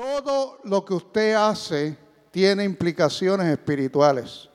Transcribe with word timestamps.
Todo 0.00 0.60
lo 0.64 0.82
que 0.82 0.94
usted 0.94 1.34
hace 1.34 1.94
tiene 2.30 2.64
implicaciones 2.64 3.48
espirituales. 3.48 4.48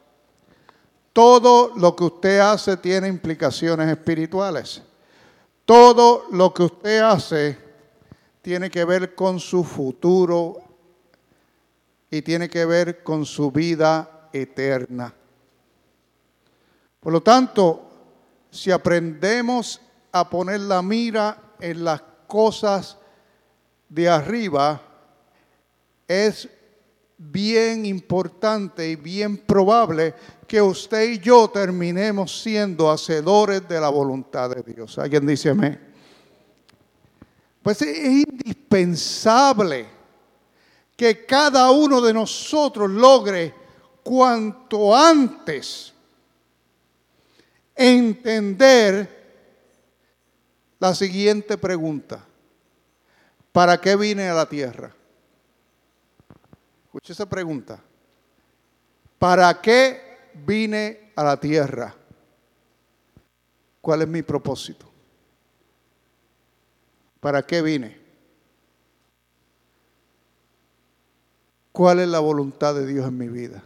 Todo 1.14 1.74
lo 1.76 1.96
que 1.96 2.06
usted 2.06 2.40
hace 2.40 2.78
tiene 2.78 3.08
implicaciones 3.08 3.88
espirituales. 3.88 4.82
Todo 5.64 6.26
lo 6.32 6.52
que 6.52 6.64
usted 6.64 7.00
hace 7.00 7.60
tiene 8.42 8.72
que 8.72 8.86
ver 8.86 9.14
con 9.14 9.40
su 9.40 9.64
futuro 9.64 10.64
y 12.10 12.24
tiene 12.24 12.50
que 12.50 12.66
ver 12.66 13.04
con 13.04 13.24
su 13.24 13.52
vida 13.52 14.30
eterna. 14.34 15.14
Por 17.00 17.14
lo 17.14 17.22
tanto, 17.22 17.88
si 18.50 18.72
aprendemos 18.72 19.80
a 20.12 20.28
poner 20.28 20.62
la 20.62 20.82
mira 20.82 21.38
en 21.60 21.84
las 21.84 22.02
cosas 22.26 22.98
de 23.88 24.10
arriba, 24.10 24.82
es 26.08 26.50
bien 27.18 27.86
importante 27.86 28.90
y 28.90 28.96
bien 28.96 29.38
probable 29.38 30.14
que 30.48 30.62
usted 30.62 31.10
y 31.10 31.20
yo 31.20 31.50
terminemos 31.50 32.42
siendo 32.42 32.92
hacedores 32.92 33.68
de 33.68 33.80
la 33.80 33.90
voluntad 33.90 34.50
de 34.50 34.62
Dios. 34.64 34.98
¿Alguien 34.98 35.26
dice 35.26 35.50
amén? 35.50 35.80
Pues 37.62 37.82
es 37.82 37.98
indispensable 37.98 39.88
que 40.96 41.26
cada 41.26 41.72
uno 41.72 42.00
de 42.00 42.14
nosotros 42.14 42.90
logre 42.90 43.54
cuanto 44.04 44.96
antes 44.96 45.94
entender 47.76 49.16
la 50.80 50.94
siguiente 50.94 51.58
pregunta. 51.58 52.24
¿Para 53.52 53.80
qué 53.80 53.96
vine 53.96 54.30
a 54.30 54.34
la 54.34 54.48
tierra? 54.48 54.95
Escuche 56.96 57.12
esa 57.12 57.26
pregunta. 57.28 57.84
¿Para 59.20 59.60
qué 59.60 60.32
vine 60.46 61.12
a 61.18 61.26
la 61.26 61.38
tierra? 61.38 61.94
¿Cuál 63.82 64.04
es 64.04 64.08
mi 64.08 64.22
propósito? 64.22 64.90
¿Para 67.20 67.46
qué 67.46 67.62
vine? 67.62 68.00
¿Cuál 71.74 72.00
es 72.00 72.08
la 72.08 72.20
voluntad 72.20 72.74
de 72.74 72.86
Dios 72.86 73.06
en 73.06 73.18
mi 73.18 73.28
vida? 73.28 73.62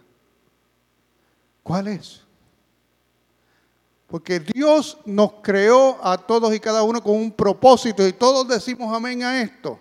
¿Cuál 1.61 1.89
es? 1.89 2.21
Porque 4.07 4.39
Dios 4.39 4.97
nos 5.05 5.33
creó 5.43 6.03
a 6.03 6.17
todos 6.17 6.51
y 6.55 6.59
cada 6.59 6.81
uno 6.81 7.03
con 7.03 7.15
un 7.15 7.31
propósito 7.31 8.07
y 8.07 8.11
todos 8.11 8.47
decimos 8.47 8.91
amén 8.91 9.21
a 9.21 9.39
esto. 9.39 9.79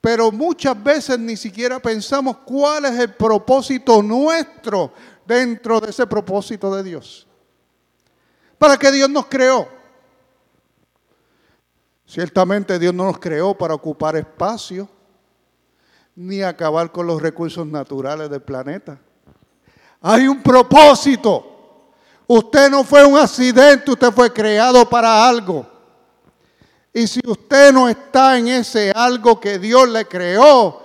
Pero 0.00 0.32
muchas 0.32 0.82
veces 0.82 1.18
ni 1.18 1.36
siquiera 1.36 1.78
pensamos 1.78 2.38
cuál 2.38 2.86
es 2.86 2.98
el 2.98 3.14
propósito 3.14 4.02
nuestro 4.02 4.92
dentro 5.26 5.80
de 5.80 5.90
ese 5.90 6.06
propósito 6.06 6.74
de 6.74 6.82
Dios. 6.82 7.26
¿Para 8.56 8.76
qué 8.76 8.90
Dios 8.90 9.10
nos 9.10 9.26
creó? 9.26 9.68
Ciertamente 12.06 12.78
Dios 12.78 12.92
no 12.92 13.04
nos 13.04 13.18
creó 13.18 13.56
para 13.56 13.74
ocupar 13.74 14.16
espacio 14.16 14.88
ni 16.16 16.42
acabar 16.42 16.90
con 16.90 17.06
los 17.06 17.22
recursos 17.22 17.66
naturales 17.66 18.28
del 18.28 18.42
planeta. 18.42 18.98
Hay 20.00 20.26
un 20.26 20.42
propósito. 20.42 21.90
Usted 22.26 22.70
no 22.70 22.84
fue 22.84 23.04
un 23.04 23.18
accidente, 23.18 23.90
usted 23.90 24.10
fue 24.12 24.32
creado 24.32 24.88
para 24.88 25.28
algo. 25.28 25.69
Y 26.92 27.06
si 27.06 27.20
usted 27.24 27.72
no 27.72 27.88
está 27.88 28.36
en 28.36 28.48
ese 28.48 28.90
algo 28.90 29.38
que 29.38 29.58
Dios 29.58 29.88
le 29.88 30.06
creó, 30.06 30.82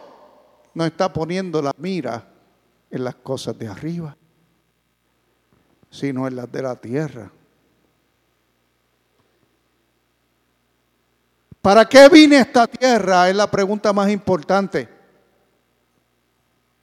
no 0.74 0.86
está 0.86 1.12
poniendo 1.12 1.62
la 1.62 1.72
mira 1.78 2.28
en 2.92 3.04
las 3.04 3.16
cosas 3.16 3.58
de 3.58 3.68
arriba, 3.68 4.16
sino 5.90 6.28
en 6.28 6.36
las 6.36 6.52
de 6.52 6.62
la 6.62 6.76
tierra. 6.76 7.32
¿Para 11.62 11.86
qué 11.86 12.08
vine 12.10 12.38
a 12.38 12.42
esta 12.42 12.68
tierra? 12.68 13.28
Es 13.28 13.36
la 13.36 13.50
pregunta 13.50 13.92
más 13.92 14.12
importante. 14.12 14.88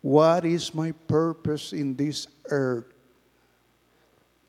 What 0.03 0.43
is 0.45 0.75
my 0.75 0.93
purpose 0.93 1.73
in 1.77 1.97
this 1.97 2.29
earth? 2.51 2.93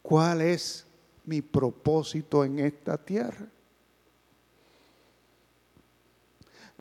¿Cuál 0.01 0.41
es 0.41 0.87
mi 1.23 1.43
propósito 1.43 2.43
en 2.43 2.57
esta 2.57 2.97
tierra? 2.97 3.52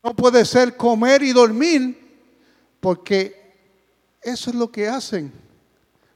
No 0.02 0.14
puede 0.14 0.44
ser 0.44 0.76
comer 0.76 1.22
y 1.22 1.32
dormir, 1.32 1.98
porque 2.80 3.54
eso 4.20 4.50
es 4.50 4.56
lo 4.56 4.70
que 4.70 4.88
hacen 4.88 5.32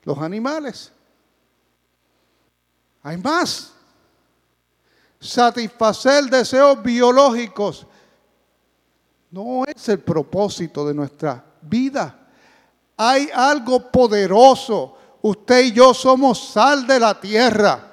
los 0.03 0.19
animales. 0.19 0.93
Hay 3.03 3.17
más. 3.19 3.73
Satisfacer 5.21 6.25
deseos 6.25 6.83
biológicos 6.83 7.87
no 9.31 9.65
es 9.65 9.89
el 9.89 10.01
propósito 10.01 10.87
de 10.87 10.95
nuestra 10.95 11.45
vida. 11.63 12.29
Hay 12.97 13.29
algo 13.33 13.91
poderoso. 13.91 14.97
Usted 15.23 15.65
y 15.65 15.73
yo 15.73 15.93
somos 15.95 16.53
sal 16.53 16.87
de 16.87 17.01
la 17.01 17.21
tierra. 17.21 17.93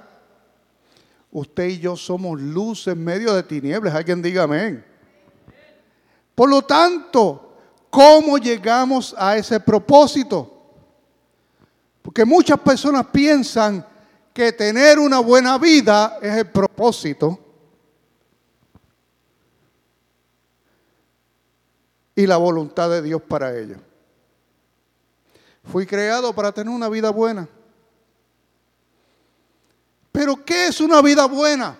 Usted 1.31 1.65
y 1.65 1.79
yo 1.79 1.95
somos 1.95 2.39
luz 2.39 2.87
en 2.87 3.03
medio 3.03 3.33
de 3.33 3.43
tinieblas. 3.43 3.93
Alguien 3.95 4.21
diga 4.21 4.43
amén. 4.43 4.92
Por 6.35 6.49
lo 6.49 6.63
tanto, 6.63 7.53
¿cómo 7.89 8.37
llegamos 8.37 9.15
a 9.17 9.37
ese 9.37 9.59
propósito? 9.59 10.49
Porque 12.01 12.25
muchas 12.25 12.59
personas 12.59 13.05
piensan 13.07 13.85
que 14.33 14.51
tener 14.51 14.97
una 14.97 15.19
buena 15.19 15.57
vida 15.57 16.17
es 16.21 16.37
el 16.37 16.49
propósito. 16.49 17.39
Y 22.15 22.27
la 22.27 22.37
voluntad 22.37 22.89
de 22.89 23.01
Dios 23.01 23.21
para 23.21 23.57
ellos. 23.57 23.79
Fui 25.63 25.85
creado 25.85 26.33
para 26.33 26.51
tener 26.51 26.73
una 26.73 26.89
vida 26.89 27.09
buena. 27.09 27.47
Pero 30.11 30.43
¿qué 30.43 30.67
es 30.67 30.79
una 30.79 31.01
vida 31.01 31.25
buena? 31.25 31.77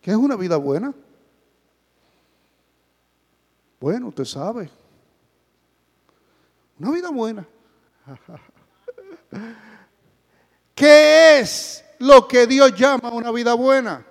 ¿Qué 0.00 0.10
es 0.12 0.16
una 0.16 0.36
vida 0.36 0.56
buena? 0.56 0.94
Bueno, 3.80 4.08
usted 4.08 4.26
sabe. 4.26 4.70
Una 6.78 6.90
vida 6.90 7.08
buena. 7.08 7.46
¿Qué 10.74 11.40
es 11.40 11.82
lo 11.98 12.28
que 12.28 12.46
Dios 12.46 12.74
llama 12.74 13.10
una 13.10 13.30
vida 13.32 13.54
buena? 13.54 14.04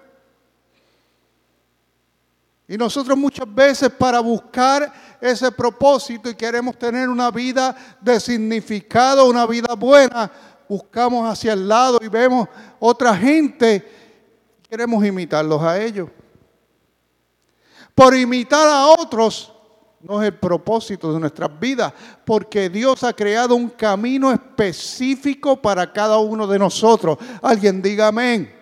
Y 2.67 2.77
nosotros 2.77 3.17
muchas 3.17 3.51
veces 3.53 3.89
para 3.89 4.19
buscar 4.19 4.93
ese 5.19 5.51
propósito 5.51 6.29
y 6.29 6.35
queremos 6.35 6.77
tener 6.77 7.09
una 7.09 7.31
vida 7.31 7.75
de 7.99 8.19
significado, 8.19 9.27
una 9.27 9.47
vida 9.47 9.73
buena, 9.73 10.31
buscamos 10.67 11.27
hacia 11.27 11.53
el 11.53 11.67
lado 11.67 11.97
y 12.01 12.07
vemos 12.07 12.47
otra 12.79 13.15
gente, 13.17 13.87
queremos 14.69 15.03
imitarlos 15.03 15.61
a 15.63 15.81
ellos. 15.81 16.09
Por 17.95 18.15
imitar 18.15 18.67
a 18.67 18.85
otros 18.85 19.51
no 20.01 20.21
es 20.21 20.27
el 20.27 20.37
propósito 20.37 21.13
de 21.13 21.19
nuestras 21.19 21.59
vidas, 21.59 21.93
porque 22.25 22.69
Dios 22.69 23.03
ha 23.03 23.13
creado 23.13 23.55
un 23.55 23.69
camino 23.69 24.31
específico 24.31 25.61
para 25.61 25.91
cada 25.91 26.17
uno 26.17 26.47
de 26.47 26.57
nosotros. 26.59 27.17
Alguien 27.41 27.81
diga 27.81 28.07
amén. 28.07 28.53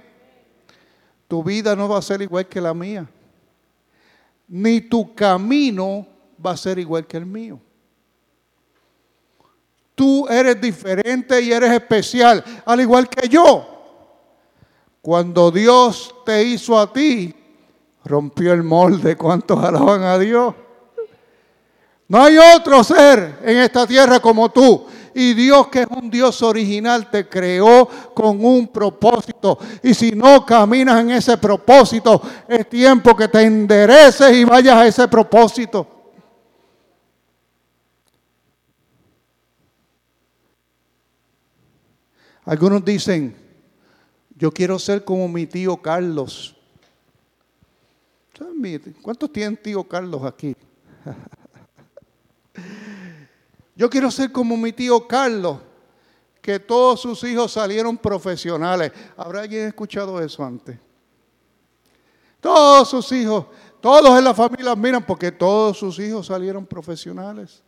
Tu 1.27 1.43
vida 1.43 1.75
no 1.75 1.89
va 1.89 1.99
a 1.99 2.01
ser 2.01 2.21
igual 2.21 2.47
que 2.47 2.61
la 2.61 2.73
mía 2.73 3.07
ni 4.47 4.81
tu 4.81 5.13
camino 5.13 6.07
va 6.43 6.51
a 6.51 6.57
ser 6.57 6.79
igual 6.79 7.05
que 7.05 7.17
el 7.17 7.25
mío. 7.25 7.59
Tú 9.93 10.27
eres 10.27 10.61
diferente 10.61 11.41
y 11.41 11.51
eres 11.51 11.71
especial, 11.71 12.43
al 12.65 12.81
igual 12.81 13.09
que 13.09 13.27
yo. 13.27 13.65
Cuando 15.01 15.51
Dios 15.51 16.13
te 16.25 16.43
hizo 16.43 16.79
a 16.79 16.91
ti, 16.91 17.33
rompió 18.05 18.53
el 18.53 18.63
molde. 18.63 19.15
¿Cuántos 19.15 19.61
alaban 19.63 20.03
a 20.03 20.17
Dios? 20.19 20.53
No 22.09 22.23
hay 22.23 22.37
otro 22.37 22.83
ser 22.83 23.39
en 23.43 23.57
esta 23.57 23.85
tierra 23.85 24.19
como 24.19 24.49
tú. 24.49 24.85
Y 25.13 25.33
Dios 25.33 25.67
que 25.69 25.81
es 25.81 25.87
un 25.87 26.09
Dios 26.09 26.41
original 26.43 27.09
te 27.09 27.27
creó 27.27 27.87
con 28.13 28.43
un 28.45 28.67
propósito. 28.67 29.57
Y 29.81 29.93
si 29.93 30.11
no 30.11 30.45
caminas 30.45 31.01
en 31.01 31.11
ese 31.11 31.37
propósito, 31.37 32.21
es 32.47 32.69
tiempo 32.69 33.15
que 33.15 33.27
te 33.27 33.41
endereces 33.41 34.31
y 34.35 34.45
vayas 34.45 34.75
a 34.75 34.87
ese 34.87 35.07
propósito. 35.07 35.87
Algunos 42.45 42.85
dicen, 42.85 43.35
yo 44.35 44.51
quiero 44.51 44.79
ser 44.79 45.03
como 45.03 45.27
mi 45.27 45.47
tío 45.47 45.75
Carlos. 45.77 46.55
¿Cuántos 49.01 49.33
tienen 49.33 49.57
tío 49.57 49.83
Carlos 49.83 50.23
aquí? 50.23 50.55
Yo 53.77 53.91
quiero 53.91 54.09
ser 54.09 54.31
como 54.31 54.57
mi 54.57 54.73
tío 54.73 55.07
Carlos, 55.07 55.59
que 56.41 56.59
todos 56.59 56.99
sus 56.99 57.23
hijos 57.23 57.51
salieron 57.51 57.95
profesionales. 57.95 58.91
¿Habrá 59.15 59.41
alguien 59.41 59.67
escuchado 59.67 60.19
eso 60.19 60.43
antes? 60.43 60.79
Todos 62.41 62.89
sus 62.89 63.11
hijos, 63.11 63.45
todos 63.79 64.17
en 64.17 64.23
la 64.23 64.33
familia 64.33 64.75
miran 64.75 65.05
porque 65.05 65.31
todos 65.31 65.77
sus 65.77 65.99
hijos 65.99 66.25
salieron 66.25 66.65
profesionales. 66.65 67.61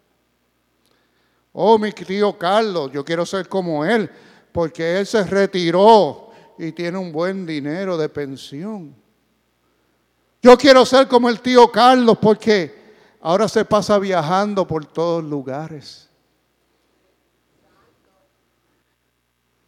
Oh, 1.54 1.78
mi 1.78 1.92
tío 1.92 2.36
Carlos, 2.40 2.92
yo 2.92 3.06
quiero 3.06 3.24
ser 3.24 3.48
como 3.48 3.86
él, 3.86 4.10
porque 4.52 5.00
él 5.00 5.06
se 5.06 5.24
retiró 5.26 6.32
y 6.58 6.72
tiene 6.72 6.98
un 6.98 7.12
buen 7.12 7.46
dinero 7.46 7.98
de 7.98 8.10
pensión. 8.10 8.96
Yo 10.42 10.58
quiero 10.58 10.88
ser 10.88 11.08
como 11.08 11.30
el 11.30 11.40
tío 11.40 11.72
Carlos, 11.72 12.18
porque 12.20 12.79
ahora 13.22 13.48
se 13.48 13.66
pasa 13.66 13.98
viajando 14.00 14.66
por 14.68 14.86
todos 14.86 15.24
lugares. 15.24 16.10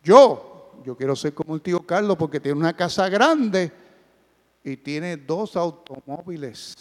Yo, 0.04 0.82
yo 0.84 0.98
quiero 0.98 1.16
ser 1.16 1.34
como 1.34 1.56
el 1.56 1.62
tío 1.62 1.86
Carlos, 1.86 2.18
porque 2.18 2.40
tiene 2.40 2.58
una 2.58 2.76
casa 2.76 3.08
grande 3.10 3.72
y 4.64 4.78
tiene 4.78 5.18
dos 5.18 5.56
automóviles. 5.56 6.76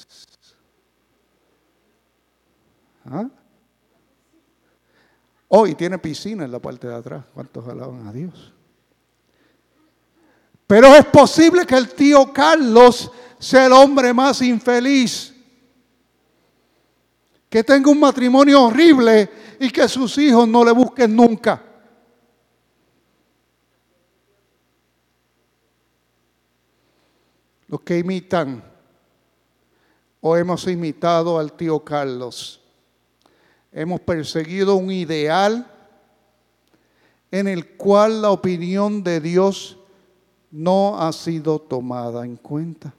¿Ah? 3.04 3.28
Oh, 5.48 5.66
y 5.66 5.74
tiene 5.74 5.98
piscina 5.98 6.44
en 6.44 6.52
la 6.52 6.60
parte 6.60 6.86
de 6.86 6.94
atrás. 6.94 7.24
¿Cuántos 7.34 7.66
alaban 7.66 8.06
a 8.06 8.12
Dios? 8.12 8.52
Pero 10.66 10.94
es 10.94 11.04
posible 11.06 11.66
que 11.66 11.74
el 11.76 11.92
tío 11.92 12.32
Carlos 12.32 13.10
sea 13.40 13.66
el 13.66 13.72
hombre 13.72 14.14
más 14.14 14.40
infeliz. 14.42 15.29
Que 17.50 17.62
tenga 17.62 17.90
un 17.90 18.00
matrimonio 18.00 18.62
horrible 18.62 19.28
y 19.58 19.70
que 19.70 19.86
sus 19.88 20.16
hijos 20.16 20.48
no 20.48 20.64
le 20.64 20.72
busquen 20.72 21.14
nunca. 21.14 21.62
Los 27.68 27.82
que 27.82 27.98
imitan 27.98 28.64
o 30.22 30.36
hemos 30.36 30.66
imitado 30.66 31.38
al 31.38 31.52
tío 31.52 31.84
Carlos 31.84 32.60
Hemos 33.72 34.00
perseguido 34.00 34.74
un 34.74 34.90
ideal 34.90 35.70
en 37.30 37.46
el 37.46 37.76
cual 37.76 38.22
la 38.22 38.30
opinión 38.30 39.04
de 39.04 39.20
Dios 39.20 39.76
no 40.50 41.00
ha 41.00 41.12
sido 41.12 41.60
tomada 41.60 42.24
en 42.24 42.36
cuenta. 42.36 42.92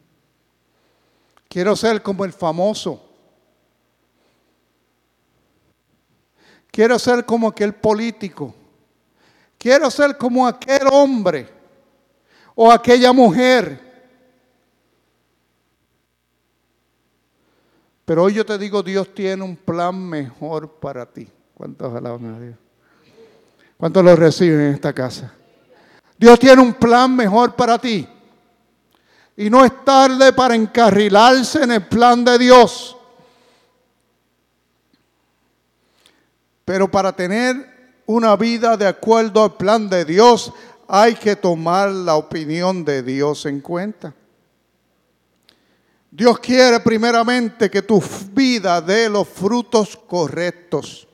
Quiero 1.50 1.76
ser 1.76 2.02
como 2.02 2.24
el 2.24 2.32
famoso. 2.32 3.11
Quiero 6.72 6.98
ser 6.98 7.26
como 7.26 7.50
aquel 7.50 7.74
político. 7.74 8.56
Quiero 9.58 9.92
ser 9.92 10.18
como 10.18 10.48
aquel 10.48 10.88
hombre 10.90 11.48
o 12.56 12.72
aquella 12.72 13.14
mujer 13.14 13.92
Pero 18.12 18.24
hoy 18.24 18.34
yo 18.34 18.46
te 18.46 18.58
digo, 18.58 18.84
Dios 18.84 19.16
tiene 19.16 19.42
un 19.42 19.56
plan 19.56 19.98
mejor 19.98 20.70
para 20.70 21.06
ti. 21.06 21.30
¿Cuántos 21.54 21.96
alaban 21.96 22.36
a 22.36 22.40
Dios? 22.42 22.56
¿Cuántos 23.78 24.04
lo 24.04 24.16
reciben 24.18 24.60
en 24.60 24.74
esta 24.74 24.92
casa? 24.92 25.32
Dios 26.18 26.38
tiene 26.38 26.62
un 26.62 26.74
plan 26.74 27.16
mejor 27.16 27.56
para 27.56 27.78
ti. 27.80 28.06
Y 29.38 29.50
no 29.50 29.64
es 29.64 29.86
tarde 29.86 30.34
para 30.34 30.56
encarrilarse 30.56 31.64
en 31.64 31.72
el 31.72 31.88
plan 31.88 32.26
de 32.26 32.38
Dios. 32.38 32.98
Pero 36.72 36.90
para 36.90 37.14
tener 37.14 38.02
una 38.06 38.38
vida 38.38 38.78
de 38.78 38.88
acuerdo 38.88 39.44
al 39.44 39.58
plan 39.58 39.90
de 39.90 40.06
Dios, 40.06 40.54
hay 40.88 41.16
que 41.16 41.36
tomar 41.36 41.90
la 41.90 42.16
opinión 42.16 42.86
de 42.86 43.04
Dios 43.04 43.46
en 43.46 43.60
cuenta. 43.60 44.16
Dios 46.10 46.40
quiere 46.40 46.80
primeramente 46.80 47.70
que 47.70 47.82
tu 47.82 48.02
vida 48.32 48.80
dé 48.80 49.10
los 49.10 49.28
frutos 49.28 49.98
correctos. 49.98 51.06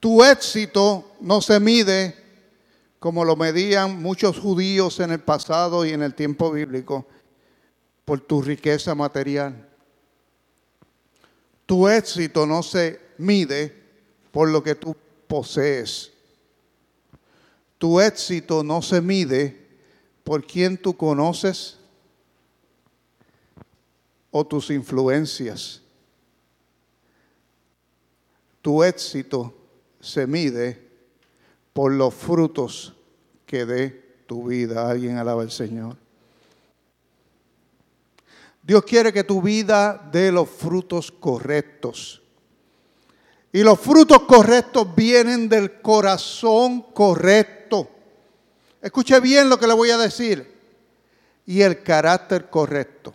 Tu 0.00 0.24
éxito 0.24 1.12
no 1.20 1.42
se 1.42 1.60
mide 1.60 2.16
como 2.98 3.22
lo 3.22 3.36
medían 3.36 4.00
muchos 4.00 4.38
judíos 4.38 4.98
en 5.00 5.10
el 5.10 5.20
pasado 5.20 5.84
y 5.84 5.90
en 5.90 6.02
el 6.02 6.14
tiempo 6.14 6.50
bíblico, 6.50 7.06
por 8.06 8.20
tu 8.20 8.40
riqueza 8.40 8.94
material. 8.94 9.73
Tu 11.66 11.88
éxito 11.88 12.46
no 12.46 12.62
se 12.62 13.00
mide 13.18 13.74
por 14.30 14.48
lo 14.48 14.62
que 14.62 14.74
tú 14.74 14.96
posees. 15.26 16.12
Tu 17.78 18.00
éxito 18.00 18.62
no 18.62 18.82
se 18.82 19.00
mide 19.00 19.66
por 20.22 20.46
quien 20.46 20.76
tú 20.76 20.96
conoces 20.96 21.78
o 24.30 24.44
tus 24.44 24.70
influencias. 24.70 25.80
Tu 28.62 28.82
éxito 28.82 29.54
se 30.00 30.26
mide 30.26 30.82
por 31.72 31.92
los 31.92 32.14
frutos 32.14 32.94
que 33.46 33.66
dé 33.66 34.22
tu 34.26 34.48
vida. 34.48 34.90
Alguien 34.90 35.18
alaba 35.18 35.42
al 35.42 35.50
Señor. 35.50 36.03
Dios 38.66 38.82
quiere 38.84 39.12
que 39.12 39.24
tu 39.24 39.42
vida 39.42 40.08
dé 40.10 40.32
los 40.32 40.48
frutos 40.48 41.12
correctos. 41.12 42.22
Y 43.52 43.62
los 43.62 43.78
frutos 43.78 44.20
correctos 44.20 44.94
vienen 44.96 45.50
del 45.50 45.82
corazón 45.82 46.80
correcto. 46.94 47.90
Escuche 48.80 49.20
bien 49.20 49.50
lo 49.50 49.58
que 49.58 49.66
le 49.66 49.74
voy 49.74 49.90
a 49.90 49.98
decir. 49.98 50.52
Y 51.44 51.60
el 51.60 51.82
carácter 51.82 52.48
correcto. 52.48 53.12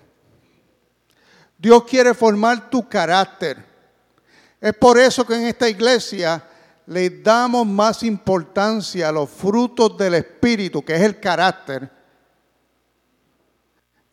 Dios 1.57 1.83
quiere 1.83 2.13
formar 2.13 2.69
tu 2.69 2.87
carácter. 2.87 3.57
Es 4.61 4.73
por 4.75 4.99
eso 4.99 5.25
que 5.25 5.33
en 5.33 5.47
esta 5.47 5.67
iglesia 5.67 6.43
le 6.85 7.09
damos 7.09 7.65
más 7.65 8.03
importancia 8.03 9.09
a 9.09 9.11
los 9.11 9.29
frutos 9.29 9.97
del 9.97 10.13
Espíritu, 10.13 10.85
que 10.85 10.95
es 10.95 11.01
el 11.01 11.19
carácter, 11.19 11.98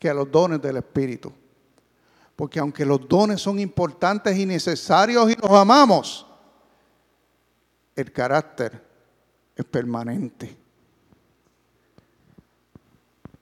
a 0.09 0.13
los 0.13 0.31
dones 0.31 0.61
del 0.61 0.77
Espíritu. 0.77 1.31
Porque 2.35 2.59
aunque 2.59 2.85
los 2.85 3.07
dones 3.07 3.41
son 3.41 3.59
importantes 3.59 4.37
y 4.37 4.45
necesarios 4.45 5.31
y 5.31 5.35
los 5.35 5.51
amamos, 5.51 6.25
el 7.95 8.11
carácter 8.11 8.79
es 9.55 9.65
permanente. 9.65 10.55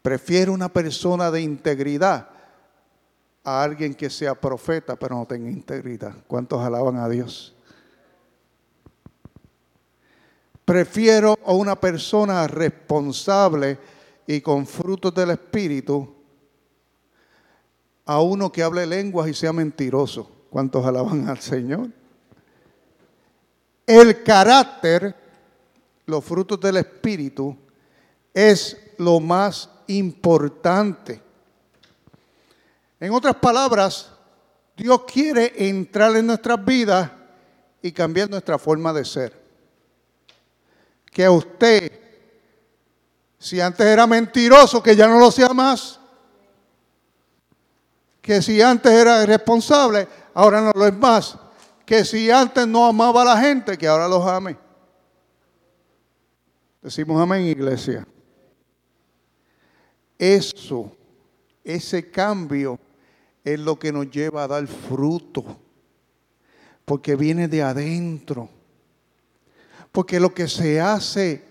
Prefiero 0.01 0.53
una 0.53 0.69
persona 0.69 1.29
de 1.29 1.41
integridad 1.41 2.29
a 3.43 3.63
alguien 3.63 3.93
que 3.93 4.09
sea 4.09 4.33
profeta 4.33 4.95
pero 4.95 5.15
no 5.15 5.25
tenga 5.25 5.49
integridad. 5.49 6.15
¿Cuántos 6.27 6.61
alaban 6.61 6.97
a 6.97 7.09
Dios? 7.09 7.53
Prefiero 10.63 11.37
a 11.45 11.51
una 11.51 11.75
persona 11.75 12.47
responsable 12.47 13.77
y 14.25 14.41
con 14.41 14.65
frutos 14.65 15.13
del 15.13 15.31
Espíritu 15.31 16.14
a 18.05 18.21
uno 18.21 18.51
que 18.51 18.63
hable 18.63 18.85
lenguas 18.85 19.27
y 19.27 19.33
sea 19.33 19.51
mentiroso. 19.51 20.29
¿Cuántos 20.49 20.85
alaban 20.85 21.27
al 21.27 21.39
Señor? 21.39 21.89
El 23.85 24.23
carácter, 24.23 25.15
los 26.05 26.23
frutos 26.23 26.59
del 26.59 26.77
Espíritu, 26.77 27.57
es 28.33 28.77
lo 28.97 29.19
más 29.19 29.69
importante. 29.87 31.21
En 32.99 33.11
otras 33.11 33.35
palabras, 33.35 34.11
Dios 34.77 35.03
quiere 35.05 35.53
entrar 35.69 36.15
en 36.15 36.27
nuestras 36.27 36.63
vidas 36.63 37.11
y 37.81 37.91
cambiar 37.91 38.29
nuestra 38.29 38.57
forma 38.57 38.91
de 38.93 39.05
ser. 39.05 39.45
Que 41.11 41.29
usted, 41.29 41.91
si 43.37 43.61
antes 43.61 43.85
era 43.85 44.05
mentiroso, 44.07 44.81
que 44.81 44.95
ya 44.95 45.07
no 45.07 45.19
lo 45.19 45.31
sea 45.31 45.49
más. 45.49 45.99
Que 48.25 48.41
si 48.41 48.59
antes 48.59 48.91
era 48.91 49.21
irresponsable, 49.21 50.07
ahora 50.33 50.59
no 50.59 50.71
lo 50.73 50.87
es 50.87 50.97
más. 50.97 51.37
Que 51.85 52.03
si 52.03 52.31
antes 52.31 52.65
no 52.65 52.87
amaba 52.87 53.21
a 53.21 53.25
la 53.25 53.37
gente, 53.39 53.77
que 53.77 53.87
ahora 53.87 54.07
los 54.07 54.25
ame. 54.25 54.57
Decimos 56.81 57.21
amén, 57.21 57.45
iglesia. 57.45 58.03
Eso, 60.17 60.91
ese 61.63 62.09
cambio 62.09 62.79
es 63.43 63.59
lo 63.59 63.77
que 63.77 63.91
nos 63.91 64.09
lleva 64.09 64.45
a 64.45 64.47
dar 64.47 64.65
fruto, 64.65 65.45
porque 66.83 67.15
viene 67.15 67.47
de 67.47 67.61
adentro. 67.61 68.49
Porque 69.91 70.19
lo 70.19 70.33
que 70.33 70.47
se 70.47 70.81
hace 70.81 71.43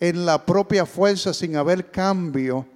en 0.00 0.24
la 0.24 0.46
propia 0.46 0.86
fuerza 0.86 1.34
sin 1.34 1.54
haber 1.56 1.90
cambio, 1.90 2.66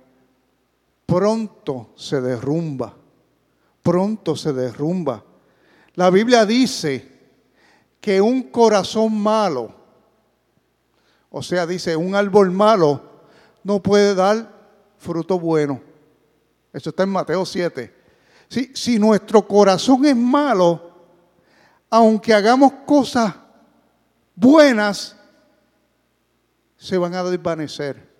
pronto 1.06 1.94
se 1.96 2.20
derrumba, 2.20 2.98
pronto 3.82 4.36
se 4.36 4.52
derrumba. 4.52 5.24
La 5.94 6.10
Biblia 6.10 6.46
dice 6.46 7.10
que 8.00 8.20
un 8.20 8.44
corazón 8.44 9.20
malo, 9.20 9.74
o 11.30 11.42
sea, 11.42 11.66
dice, 11.66 11.96
un 11.96 12.14
árbol 12.14 12.50
malo 12.50 13.02
no 13.64 13.82
puede 13.82 14.14
dar 14.14 14.50
fruto 14.98 15.38
bueno. 15.38 15.80
Eso 16.72 16.90
está 16.90 17.02
en 17.02 17.10
Mateo 17.10 17.44
7. 17.44 17.94
Si, 18.48 18.70
si 18.74 18.98
nuestro 18.98 19.46
corazón 19.46 20.04
es 20.04 20.16
malo, 20.16 20.90
aunque 21.90 22.32
hagamos 22.32 22.72
cosas 22.86 23.34
buenas, 24.34 25.16
se 26.76 26.98
van 26.98 27.14
a 27.14 27.22
desvanecer. 27.22 28.11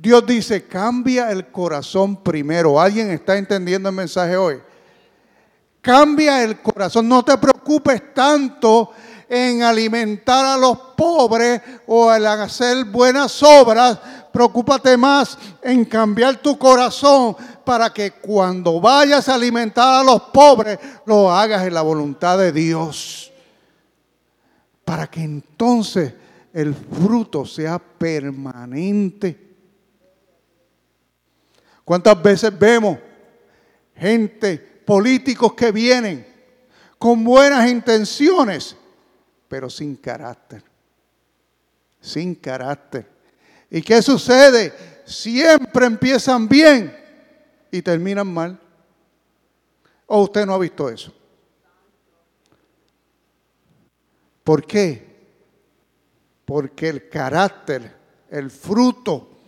Dios 0.00 0.24
dice, 0.24 0.64
cambia 0.64 1.32
el 1.32 1.48
corazón 1.48 2.22
primero. 2.22 2.80
¿Alguien 2.80 3.10
está 3.10 3.36
entendiendo 3.36 3.88
el 3.88 3.96
mensaje 3.96 4.36
hoy? 4.36 4.60
Cambia 5.80 6.44
el 6.44 6.62
corazón. 6.62 7.08
No 7.08 7.24
te 7.24 7.36
preocupes 7.36 8.14
tanto 8.14 8.92
en 9.28 9.64
alimentar 9.64 10.44
a 10.44 10.56
los 10.56 10.78
pobres 10.96 11.60
o 11.88 12.14
en 12.14 12.24
hacer 12.26 12.84
buenas 12.84 13.42
obras. 13.42 13.98
Preocúpate 14.32 14.96
más 14.96 15.36
en 15.62 15.84
cambiar 15.84 16.36
tu 16.36 16.56
corazón 16.56 17.36
para 17.64 17.92
que 17.92 18.12
cuando 18.12 18.80
vayas 18.80 19.28
a 19.28 19.34
alimentar 19.34 20.00
a 20.00 20.04
los 20.04 20.22
pobres 20.32 20.78
lo 21.06 21.32
hagas 21.32 21.66
en 21.66 21.74
la 21.74 21.82
voluntad 21.82 22.38
de 22.38 22.52
Dios. 22.52 23.32
Para 24.84 25.08
que 25.08 25.24
entonces 25.24 26.14
el 26.52 26.72
fruto 26.72 27.44
sea 27.44 27.80
permanente. 27.80 29.47
¿Cuántas 31.88 32.22
veces 32.22 32.58
vemos 32.58 32.98
gente, 33.96 34.58
políticos 34.58 35.54
que 35.54 35.72
vienen 35.72 36.26
con 36.98 37.24
buenas 37.24 37.66
intenciones, 37.66 38.76
pero 39.48 39.70
sin 39.70 39.96
carácter? 39.96 40.62
Sin 41.98 42.34
carácter. 42.34 43.08
¿Y 43.70 43.80
qué 43.80 44.02
sucede? 44.02 45.00
Siempre 45.06 45.86
empiezan 45.86 46.46
bien 46.46 46.94
y 47.70 47.80
terminan 47.80 48.34
mal. 48.34 48.60
¿O 50.08 50.24
usted 50.24 50.44
no 50.44 50.52
ha 50.52 50.58
visto 50.58 50.90
eso? 50.90 51.10
¿Por 54.44 54.66
qué? 54.66 55.06
Porque 56.44 56.90
el 56.90 57.08
carácter, 57.08 57.96
el 58.28 58.50
fruto 58.50 59.38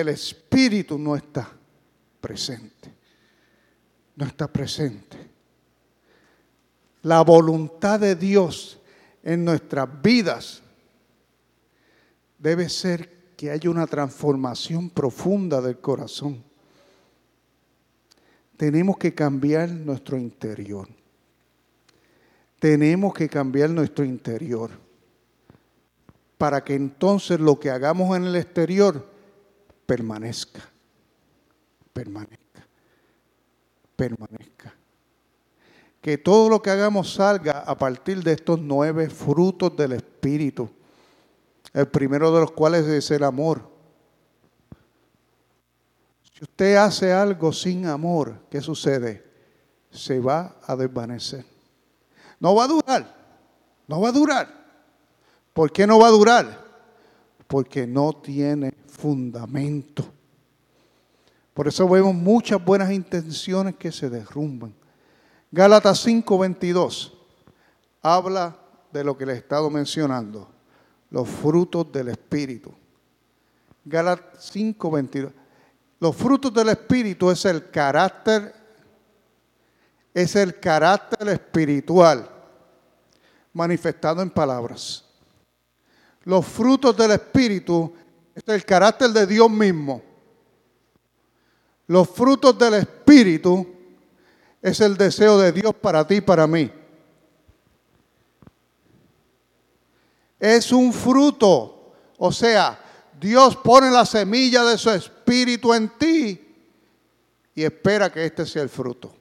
el 0.00 0.08
Espíritu 0.08 0.45
no 0.98 1.14
está 1.14 1.52
presente. 2.20 2.90
No 4.16 4.24
está 4.24 4.50
presente. 4.50 5.18
La 7.02 7.20
voluntad 7.20 8.00
de 8.00 8.16
Dios 8.16 8.80
en 9.22 9.44
nuestras 9.44 9.86
vidas 10.02 10.62
debe 12.38 12.70
ser 12.70 13.34
que 13.36 13.50
haya 13.50 13.68
una 13.68 13.86
transformación 13.86 14.88
profunda 14.88 15.60
del 15.60 15.78
corazón. 15.78 16.42
Tenemos 18.56 18.96
que 18.96 19.14
cambiar 19.14 19.68
nuestro 19.70 20.16
interior. 20.16 20.88
Tenemos 22.58 23.12
que 23.12 23.28
cambiar 23.28 23.68
nuestro 23.68 24.06
interior 24.06 24.70
para 26.38 26.64
que 26.64 26.74
entonces 26.74 27.38
lo 27.38 27.60
que 27.60 27.68
hagamos 27.68 28.16
en 28.16 28.24
el 28.24 28.36
exterior 28.36 29.15
permanezca, 29.86 30.60
permanezca, 31.92 32.66
permanezca. 33.94 34.74
Que 36.00 36.18
todo 36.18 36.48
lo 36.48 36.62
que 36.62 36.70
hagamos 36.70 37.14
salga 37.14 37.60
a 37.60 37.76
partir 37.76 38.22
de 38.22 38.32
estos 38.32 38.60
nueve 38.60 39.08
frutos 39.08 39.76
del 39.76 39.92
Espíritu, 39.92 40.68
el 41.72 41.88
primero 41.88 42.32
de 42.32 42.40
los 42.40 42.52
cuales 42.52 42.86
es 42.86 43.10
el 43.10 43.24
amor. 43.24 43.68
Si 46.32 46.44
usted 46.44 46.76
hace 46.76 47.12
algo 47.12 47.52
sin 47.52 47.86
amor, 47.86 48.40
¿qué 48.50 48.60
sucede? 48.60 49.24
Se 49.90 50.20
va 50.20 50.56
a 50.66 50.76
desvanecer. 50.76 51.44
No 52.38 52.54
va 52.54 52.64
a 52.64 52.68
durar, 52.68 53.16
no 53.88 54.00
va 54.00 54.10
a 54.10 54.12
durar. 54.12 54.66
¿Por 55.54 55.72
qué 55.72 55.86
no 55.86 55.98
va 55.98 56.08
a 56.08 56.10
durar? 56.10 56.65
Porque 57.46 57.86
no 57.86 58.12
tiene 58.12 58.72
fundamento. 58.86 60.04
Por 61.54 61.68
eso 61.68 61.88
vemos 61.88 62.14
muchas 62.14 62.62
buenas 62.62 62.90
intenciones 62.90 63.76
que 63.76 63.90
se 63.90 64.10
derrumban. 64.10 64.74
Gálatas 65.50 66.04
5:22 66.04 67.12
habla 68.02 68.56
de 68.92 69.02
lo 69.02 69.16
que 69.16 69.24
le 69.24 69.32
he 69.32 69.36
estado 69.36 69.70
mencionando, 69.70 70.48
los 71.10 71.28
frutos 71.28 71.90
del 71.90 72.08
Espíritu. 72.08 72.74
Gálatas 73.84 74.52
5:22. 74.52 75.32
Los 75.98 76.14
frutos 76.14 76.52
del 76.52 76.68
Espíritu 76.68 77.30
es 77.30 77.44
el 77.46 77.70
carácter, 77.70 78.54
es 80.12 80.36
el 80.36 80.60
carácter 80.60 81.26
espiritual 81.28 82.28
manifestado 83.54 84.20
en 84.20 84.28
palabras. 84.28 85.05
Los 86.26 86.44
frutos 86.44 86.96
del 86.96 87.12
Espíritu 87.12 87.94
es 88.34 88.42
el 88.48 88.64
carácter 88.64 89.10
de 89.10 89.28
Dios 89.28 89.48
mismo. 89.48 90.02
Los 91.86 92.10
frutos 92.10 92.58
del 92.58 92.74
Espíritu 92.74 93.64
es 94.60 94.80
el 94.80 94.96
deseo 94.96 95.38
de 95.38 95.52
Dios 95.52 95.72
para 95.72 96.04
ti 96.04 96.16
y 96.16 96.20
para 96.20 96.48
mí. 96.48 96.68
Es 100.40 100.72
un 100.72 100.92
fruto. 100.92 101.94
O 102.18 102.32
sea, 102.32 102.76
Dios 103.20 103.54
pone 103.54 103.88
la 103.88 104.04
semilla 104.04 104.64
de 104.64 104.76
su 104.78 104.90
espíritu 104.90 105.72
en 105.72 105.88
ti 105.96 106.56
y 107.54 107.62
espera 107.62 108.10
que 108.10 108.26
este 108.26 108.44
sea 108.44 108.64
el 108.64 108.68
fruto. 108.68 109.14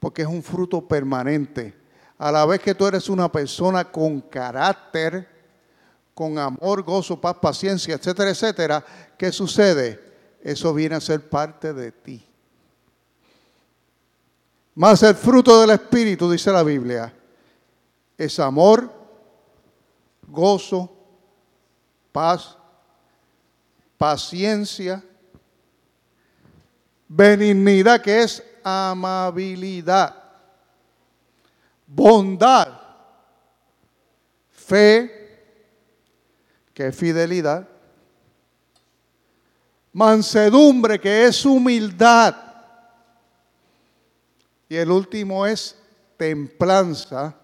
Porque 0.00 0.22
es 0.22 0.28
un 0.28 0.42
fruto 0.42 0.88
permanente. 0.88 1.84
A 2.16 2.32
la 2.32 2.46
vez 2.46 2.60
que 2.60 2.74
tú 2.74 2.86
eres 2.86 3.10
una 3.10 3.30
persona 3.30 3.84
con 3.84 4.22
carácter, 4.22 5.33
con 6.14 6.38
amor, 6.38 6.82
gozo, 6.82 7.20
paz, 7.20 7.36
paciencia, 7.40 7.96
etcétera, 7.96 8.30
etcétera, 8.30 8.84
¿qué 9.18 9.32
sucede? 9.32 10.00
Eso 10.40 10.72
viene 10.72 10.94
a 10.94 11.00
ser 11.00 11.28
parte 11.28 11.72
de 11.72 11.90
ti. 11.90 12.24
Más 14.76 15.02
el 15.02 15.14
fruto 15.14 15.60
del 15.60 15.70
Espíritu, 15.70 16.30
dice 16.30 16.52
la 16.52 16.62
Biblia, 16.62 17.12
es 18.16 18.38
amor, 18.38 18.92
gozo, 20.28 20.90
paz, 22.12 22.56
paciencia, 23.98 25.02
benignidad, 27.08 28.00
que 28.00 28.22
es 28.22 28.42
amabilidad, 28.62 30.14
bondad, 31.86 32.68
fe, 34.50 35.23
que 36.74 36.88
es 36.88 36.96
fidelidad, 36.96 37.68
mansedumbre, 39.92 41.00
que 41.00 41.26
es 41.26 41.46
humildad, 41.46 42.34
y 44.68 44.76
el 44.76 44.90
último 44.90 45.46
es 45.46 45.78
templanza, 46.16 47.36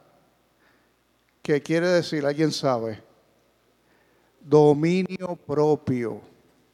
que 1.43 1.63
quiere 1.63 1.89
decir, 1.89 2.27
alguien 2.27 2.53
sabe, 2.53 3.03
dominio 4.41 5.37
propio. 5.37 6.21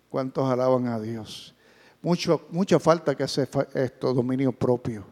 ¿Cuántos 0.08 0.48
alaban 0.50 0.86
a 0.86 0.98
Dios? 0.98 1.54
Mucho, 2.00 2.46
mucha 2.50 2.78
falta 2.78 3.14
que 3.14 3.24
hace 3.24 3.46
esto, 3.74 4.14
dominio 4.14 4.52
propio. 4.52 5.04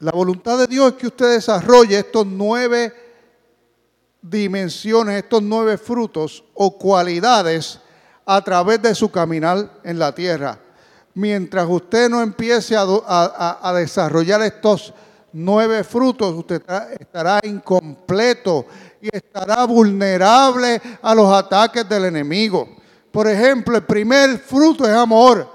La 0.00 0.10
voluntad 0.10 0.58
de 0.58 0.66
Dios 0.66 0.92
es 0.92 0.98
que 0.98 1.06
usted 1.06 1.34
desarrolle 1.34 1.98
estos 1.98 2.26
nueve 2.26 3.11
dimensiones, 4.22 5.22
estos 5.22 5.42
nueve 5.42 5.76
frutos 5.76 6.44
o 6.54 6.78
cualidades 6.78 7.80
a 8.24 8.40
través 8.40 8.80
de 8.80 8.94
su 8.94 9.10
caminar 9.10 9.80
en 9.82 9.98
la 9.98 10.14
tierra. 10.14 10.58
Mientras 11.14 11.66
usted 11.68 12.08
no 12.08 12.22
empiece 12.22 12.74
a, 12.76 13.72
desarrollar 13.76 14.40
estos 14.42 14.94
nueve 15.32 15.84
frutos, 15.84 16.32
usted 16.34 16.62
estará 16.98 17.40
incompleto 17.42 18.66
y 19.00 19.14
estará 19.14 19.64
vulnerable 19.66 20.80
a 21.02 21.14
los 21.14 21.30
ataques 21.30 21.86
del 21.88 22.06
enemigo. 22.06 22.68
Por 23.10 23.28
ejemplo, 23.28 23.76
el 23.76 23.84
primer 23.84 24.38
fruto 24.38 24.86
es 24.86 24.94
amor. 24.94 25.50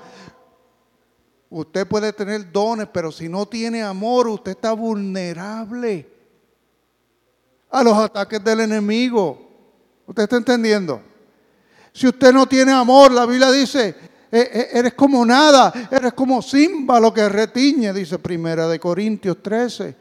Usted 1.50 1.88
puede 1.88 2.12
tener 2.12 2.52
dones, 2.52 2.88
pero 2.94 3.12
si 3.12 3.30
no 3.30 3.48
tiene 3.48 3.82
amor, 3.82 4.28
usted 4.28 4.52
está 4.52 4.74
vulnerable 4.74 6.17
a 7.70 7.84
los 7.84 7.98
ataques 7.98 8.44
del 8.44 8.62
enemigo. 8.62 9.46
¿Usted 10.06 10.24
está 10.24 10.38
entendiendo? 10.38 11.02
Si 11.94 12.08
usted 12.08 12.32
no 12.32 12.46
tiene 12.46 12.72
amor, 12.72 13.12
la 13.12 13.26
Biblia 13.26 13.52
dice 13.52 13.96
eh, 14.30 14.50
eh, 14.54 14.70
eres 14.74 14.94
como 14.94 15.26
nada, 15.26 15.72
eres 15.90 16.14
como 16.14 16.42
lo 17.00 17.14
que 17.14 17.30
retiñe, 17.30 17.94
dice 17.94 18.20
Primera 18.20 18.68
de 18.68 18.80
Corintios 18.80 19.42
13. 19.42 19.96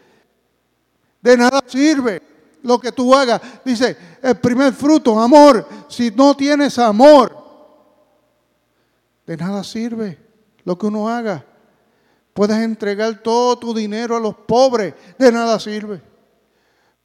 De 1.22 1.36
nada 1.36 1.62
sirve 1.66 2.22
lo 2.62 2.80
que 2.80 2.90
tú 2.90 3.14
hagas. 3.14 3.40
Dice, 3.64 3.96
el 4.20 4.36
primer 4.36 4.72
fruto, 4.72 5.18
amor. 5.20 5.66
Si 5.88 6.10
no 6.10 6.36
tienes 6.36 6.78
amor, 6.78 7.36
de 9.26 9.36
nada 9.36 9.62
sirve 9.62 10.18
lo 10.64 10.76
que 10.76 10.86
uno 10.86 11.08
haga. 11.08 11.44
Puedes 12.34 12.58
entregar 12.58 13.22
todo 13.22 13.56
tu 13.58 13.72
dinero 13.72 14.16
a 14.16 14.20
los 14.20 14.34
pobres, 14.34 14.94
de 15.18 15.32
nada 15.32 15.58
sirve. 15.60 16.02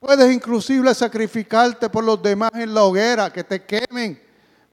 Puedes 0.01 0.34
inclusive 0.34 0.93
sacrificarte 0.96 1.88
por 1.88 2.03
los 2.03 2.22
demás 2.22 2.50
en 2.55 2.74
la 2.74 2.84
hoguera, 2.84 3.31
que 3.31 3.43
te 3.43 3.63
quemen 3.63 4.20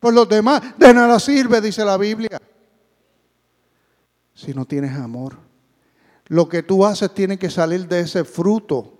por 0.01 0.15
los 0.15 0.29
demás. 0.29 0.61
De 0.77 0.93
nada 0.93 1.21
sirve, 1.21 1.61
dice 1.61 1.85
la 1.85 1.97
Biblia. 1.97 2.41
Si 4.35 4.55
no 4.55 4.65
tienes 4.65 4.97
amor. 4.97 5.37
Lo 6.29 6.49
que 6.49 6.63
tú 6.63 6.85
haces 6.85 7.13
tiene 7.13 7.39
que 7.39 7.51
salir 7.51 7.87
de 7.87 8.01
ese 8.01 8.25
fruto, 8.25 8.99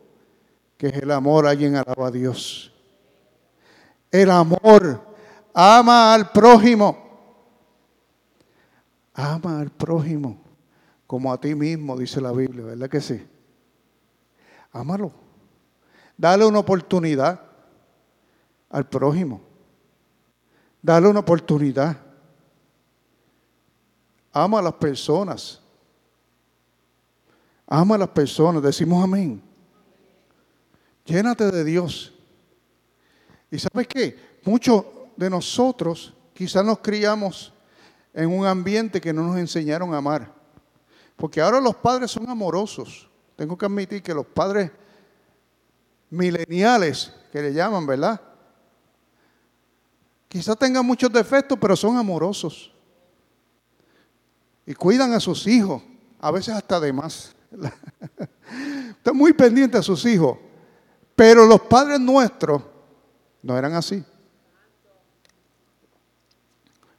que 0.77 0.89
es 0.89 0.95
el 0.97 1.11
amor. 1.11 1.47
Alguien 1.47 1.77
alaba 1.77 2.09
a 2.09 2.11
Dios. 2.11 2.73
El 4.11 4.31
amor. 4.31 5.01
Ama 5.55 6.13
al 6.13 6.31
prójimo. 6.31 7.09
Ama 9.15 9.61
al 9.61 9.71
prójimo 9.71 10.49
como 11.09 11.33
a 11.33 11.41
ti 11.41 11.55
mismo, 11.55 11.97
dice 11.97 12.21
la 12.21 12.33
Biblia, 12.33 12.67
¿verdad 12.67 12.91
que 12.91 13.01
sí? 13.01 13.27
Ámalo. 14.73 15.28
Dale 16.19 16.45
una 16.45 16.59
oportunidad 16.59 17.41
al 18.69 18.89
prójimo. 18.89 19.41
Dale 20.83 21.07
una 21.07 21.21
oportunidad. 21.21 21.97
Ama 24.33 24.59
a 24.59 24.63
las 24.63 24.75
personas. 24.75 25.63
Ama 27.69 27.95
a 27.95 27.99
las 27.99 28.09
personas. 28.09 28.61
Decimos 28.61 29.03
amén. 29.03 29.41
Llénate 31.05 31.53
de 31.53 31.63
Dios. 31.63 32.13
¿Y 33.49 33.59
sabes 33.61 33.87
qué? 33.87 34.19
Muchos 34.45 34.85
de 35.17 35.31
nosotros 35.31 36.13
quizás 36.35 36.65
nos 36.65 36.81
criamos 36.81 37.53
en 38.13 38.29
un 38.29 38.45
ambiente 38.45 39.01
que 39.01 39.13
no 39.13 39.23
nos 39.23 39.39
enseñaron 39.39 39.95
a 39.95 39.99
amar. 39.99 40.33
Porque 41.17 41.41
ahora 41.41 41.61
los 41.61 41.77
padres 41.77 42.11
son 42.11 42.29
amorosos. 42.29 43.09
Tengo 43.37 43.57
que 43.57 43.67
admitir 43.67 44.03
que 44.03 44.13
los 44.13 44.27
padres 44.27 44.73
mileniales, 46.11 47.13
que 47.33 47.43
le 47.43 47.53
llaman, 47.53 47.87
¿verdad? 47.87 48.21
Quizás 50.29 50.59
tengan 50.59 50.85
muchos 50.85 51.13
defectos, 51.13 51.59
pero 51.61 51.75
son 51.75 51.97
amorosos. 51.97 52.73
Y 54.67 54.75
cuidan 54.75 55.13
a 55.15 55.21
sus 55.21 55.47
hijos, 55.47 55.83
a 56.21 56.31
veces 56.31 56.55
hasta 56.55 56.79
de 56.79 56.93
más. 56.93 57.35
Están 58.91 59.17
muy 59.17 59.33
pendientes 59.33 59.81
a 59.81 59.83
sus 59.83 60.05
hijos. 60.05 60.37
Pero 61.17 61.47
los 61.47 61.61
padres 61.63 61.99
nuestros 61.99 62.63
no 63.43 63.57
eran 63.57 63.73
así. 63.73 64.05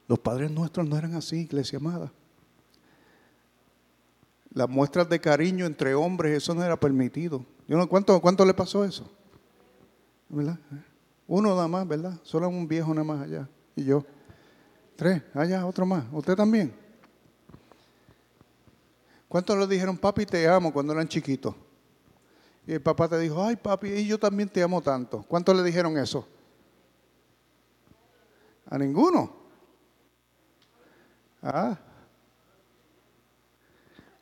Los 0.08 0.18
padres 0.18 0.50
nuestros 0.50 0.88
no 0.88 0.98
eran 0.98 1.14
así, 1.14 1.42
iglesia 1.42 1.78
amada. 1.78 2.12
Las 4.52 4.68
muestras 4.68 5.08
de 5.08 5.20
cariño 5.20 5.66
entre 5.66 5.94
hombres, 5.94 6.36
eso 6.36 6.52
no 6.52 6.64
era 6.64 6.78
permitido. 6.78 7.46
¿Cuánto, 7.88 8.20
¿Cuánto 8.20 8.44
le 8.44 8.54
pasó 8.54 8.84
eso? 8.84 9.08
¿Verdad? 10.28 10.58
Uno 11.26 11.50
nada 11.50 11.68
más, 11.68 11.86
¿verdad? 11.86 12.18
Solo 12.22 12.48
un 12.48 12.66
viejo 12.66 12.92
nada 12.92 13.04
más 13.04 13.22
allá. 13.22 13.48
Y 13.76 13.84
yo. 13.84 14.04
Tres, 14.96 15.22
allá, 15.32 15.64
otro 15.64 15.86
más. 15.86 16.04
¿Usted 16.12 16.34
también? 16.34 16.74
¿Cuántos 19.28 19.56
le 19.56 19.66
dijeron, 19.68 19.96
papi, 19.96 20.26
te 20.26 20.48
amo 20.48 20.72
cuando 20.72 20.92
eran 20.92 21.06
chiquitos? 21.06 21.54
Y 22.66 22.72
el 22.72 22.82
papá 22.82 23.08
te 23.08 23.18
dijo, 23.18 23.42
ay, 23.42 23.54
papi, 23.56 23.88
y 23.88 24.06
yo 24.06 24.18
también 24.18 24.48
te 24.48 24.62
amo 24.62 24.82
tanto. 24.82 25.24
¿Cuántos 25.28 25.56
le 25.56 25.62
dijeron 25.62 25.96
eso? 25.96 26.26
A 28.66 28.76
ninguno. 28.76 29.32
Ah. 31.40 31.78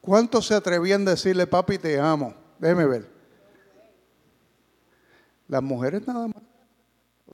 ¿Cuántos 0.02 0.46
se 0.46 0.54
atrevían 0.54 1.08
a 1.08 1.12
decirle, 1.12 1.46
papi, 1.46 1.78
te 1.78 1.98
amo? 1.98 2.34
Déjeme 2.58 2.84
ver. 2.84 3.17
Las 5.48 5.62
mujeres 5.62 6.06
nada 6.06 6.28
más. 6.28 6.42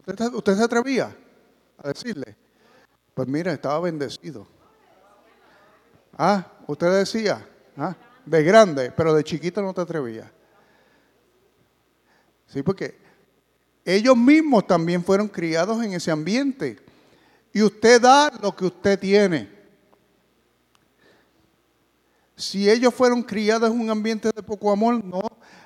¿Usted, 0.06 0.56
se 0.56 0.62
atrevía 0.62 1.14
a 1.78 1.88
decirle? 1.88 2.36
Pues 3.14 3.28
mira, 3.28 3.52
estaba 3.52 3.80
bendecido. 3.80 4.46
Ah, 6.16 6.46
usted 6.66 6.90
decía, 6.98 7.46
ah, 7.76 7.96
de 8.24 8.42
grande, 8.42 8.92
pero 8.92 9.14
de 9.14 9.24
chiquito 9.24 9.60
no 9.62 9.74
te 9.74 9.80
atrevía. 9.80 10.30
Sí, 12.46 12.62
porque 12.62 12.96
ellos 13.84 14.16
mismos 14.16 14.66
también 14.66 15.02
fueron 15.02 15.28
criados 15.28 15.82
en 15.82 15.92
ese 15.92 16.10
ambiente. 16.10 16.78
Y 17.52 17.62
usted 17.62 18.00
da 18.00 18.30
lo 18.40 18.54
que 18.54 18.66
usted 18.66 18.98
tiene. 18.98 19.48
Si 22.36 22.68
ellos 22.68 22.92
fueron 22.94 23.22
criados 23.22 23.70
en 23.70 23.80
un 23.80 23.90
ambiente 23.90 24.30
de 24.34 24.42
poco 24.42 24.70
amor, 24.70 25.02
no, 25.04 25.22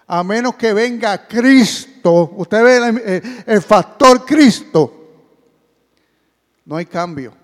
a 0.08 0.24
menos 0.24 0.56
que 0.56 0.72
venga 0.72 1.28
Cristo. 1.28 2.32
Usted 2.36 2.64
ve 2.64 3.44
el, 3.46 3.62
factor 3.62 4.24
Cristo. 4.24 4.94
No 6.64 6.76
hay 6.76 6.86
cambio. 6.86 7.34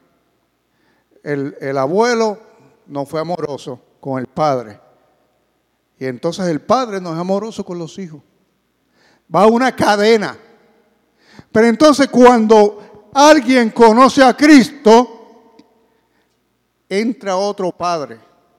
El, 1.23 1.57
el 1.61 1.79
abuelo 1.79 2.39
no 2.87 3.05
fue 3.05 3.21
amoroso 3.21 3.81
con 4.01 4.19
el 4.19 4.27
padre. 4.27 4.81
Y 5.99 6.07
entonces 6.07 6.47
el 6.49 6.61
padre 6.61 7.01
no 7.01 7.13
es 7.13 7.19
amoroso 7.19 7.65
con 7.65 7.79
los 7.79 7.99
hijos. 7.99 8.23
Va 9.33 9.47
una 9.47 9.77
cadena. 9.77 10.37
Pero 11.53 11.67
entonces 11.67 12.09
cuando 12.09 13.11
alguien 13.15 13.71
conoce 13.71 14.25
a 14.25 14.35
Cristo, 14.35 15.57
entra 16.89 17.37
otro 17.37 17.71
padre 17.73 18.19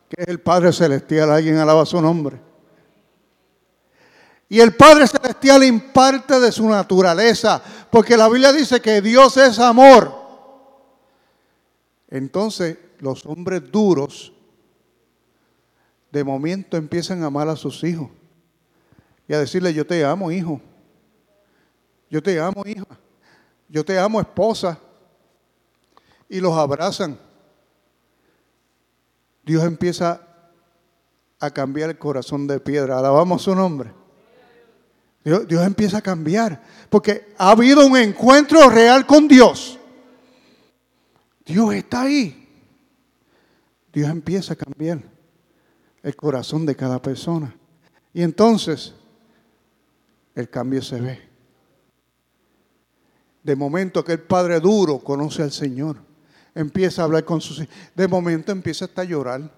que 0.10 0.22
es 0.22 0.28
el 0.28 0.39
Padre 0.39 0.72
Celestial. 0.72 1.32
Alguien 1.32 1.58
alaba 1.58 1.86
su 1.86 2.00
nombre. 2.00 2.44
Y 4.56 4.62
el 4.62 4.74
Padre 4.74 5.06
Celestial 5.06 5.65
imparte 5.65 6.39
de 6.39 6.50
su 6.50 6.65
naturaleza, 6.70 7.62
porque 7.91 8.15
la 8.15 8.30
Biblia 8.30 8.54
dice 8.54 8.80
que 8.80 9.02
Dios 9.02 9.36
es 9.36 9.60
amor. 9.60 10.15
Entonces 12.08 12.78
los 13.00 13.26
hombres 13.26 13.70
duros 13.70 14.32
de 16.10 16.24
momento 16.24 16.78
empiezan 16.78 17.22
a 17.22 17.26
amar 17.26 17.50
a 17.50 17.58
sus 17.58 17.84
hijos 17.84 18.08
y 19.28 19.34
a 19.34 19.39
decirle, 19.39 19.74
yo 19.74 19.86
te 19.86 20.06
amo, 20.06 20.32
hijo. 20.32 20.62
Yo 22.10 22.24
te 22.24 22.39
amo, 22.39 22.63
hija. 22.65 22.88
Yo 23.68 23.84
te 23.84 24.00
amo, 24.00 24.22
esposa. 24.22 24.80
Y 26.30 26.39
los 26.39 26.54
abrazan. 26.54 27.20
Dios 29.44 29.65
empieza 29.65 30.26
a 31.41 31.52
cambiar 31.52 31.89
el 31.89 31.98
corazón 31.98 32.48
de 32.48 32.62
piedra. 32.62 32.98
Alabamos 33.00 33.41
su 33.41 33.54
nombre. 33.54 34.05
Dios, 35.25 35.47
Dios, 35.47 35.65
empieza 35.65 35.97
a 35.97 36.01
cambiar. 36.01 36.61
Porque 36.89 37.33
ha 37.38 37.51
habido 37.51 37.85
un 37.85 37.97
encuentro 37.97 38.69
real 38.69 39.05
con 39.05 39.27
Dios. 39.27 39.77
Dios 41.45 41.73
está 41.73 42.03
ahí. 42.03 42.47
Dios 43.91 44.09
empieza 44.09 44.53
a 44.53 44.55
cambiar 44.55 45.01
el 46.01 46.15
corazón 46.15 46.65
de 46.65 46.75
cada 46.75 47.01
persona. 47.01 47.53
Y 48.13 48.21
entonces 48.21 48.93
el 50.35 50.49
cambio 50.49 50.81
se 50.81 51.01
ve. 51.01 51.21
De 53.43 53.55
momento 53.55 54.05
que 54.05 54.13
el 54.13 54.21
Padre 54.21 54.61
duro 54.61 54.99
conoce 54.99 55.43
al 55.43 55.51
Señor 55.51 55.97
empieza 56.55 57.01
a 57.01 57.05
hablar 57.05 57.25
con 57.25 57.41
sus 57.41 57.59
hijos. 57.59 57.75
De 57.93 58.07
momento 58.07 58.51
empieza 58.51 58.85
hasta 58.85 59.01
a 59.01 59.05
llorar. 59.05 59.51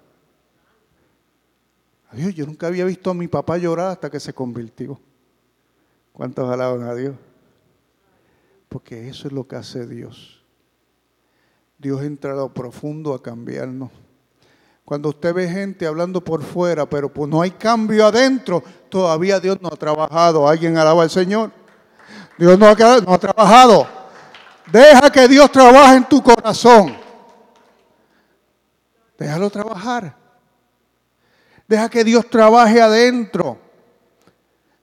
Adiós, 2.10 2.34
yo 2.34 2.46
nunca 2.46 2.68
había 2.68 2.86
visto 2.86 3.12
a 3.12 3.14
mi 3.14 3.28
papá 3.28 3.58
llorar 3.58 3.92
hasta 3.92 4.10
que 4.10 4.20
se 4.20 4.34
convirtió. 4.34 5.00
¿Cuántos 6.18 6.50
alaban 6.50 6.82
a 6.82 6.96
Dios? 6.96 7.14
Porque 8.70 9.08
eso 9.08 9.28
es 9.28 9.34
lo 9.34 9.48
que 9.48 9.56
hace 9.56 9.86
Dios. 9.86 10.44
Dios 11.78 12.02
entra 12.02 12.34
a 12.34 12.36
lo 12.36 12.52
profundo 12.52 13.14
a 13.14 13.22
cambiarnos. 13.22 13.92
Cuando 14.84 15.10
usted 15.10 15.32
ve 15.32 15.48
gente 15.48 15.86
hablando 15.86 16.24
por 16.24 16.42
fuera, 16.42 16.90
pero 16.90 17.14
pues 17.14 17.30
no 17.30 17.44
hay 17.44 17.52
cambio 17.52 18.08
adentro, 18.08 18.64
todavía 18.90 19.40
Dios 19.40 19.62
no 19.62 19.68
ha 19.68 19.76
trabajado. 19.76 20.48
¿Alguien 20.48 20.76
alaba 20.80 21.04
al 21.04 21.12
Señor? 21.12 21.52
Dios 22.40 22.58
no 22.58 22.66
ha, 22.66 22.74
no 23.02 23.14
ha 23.14 23.20
trabajado. 23.20 23.88
Deja 24.72 25.12
que 25.12 25.28
Dios 25.28 25.52
trabaje 25.52 25.98
en 25.98 26.10
tu 26.10 26.24
corazón. 26.24 26.98
Déjalo 29.20 29.52
trabajar. 29.52 30.16
Deja 31.68 31.88
que 31.88 32.04
Dios 32.04 32.28
trabaje 32.28 32.82
adentro. 32.82 33.60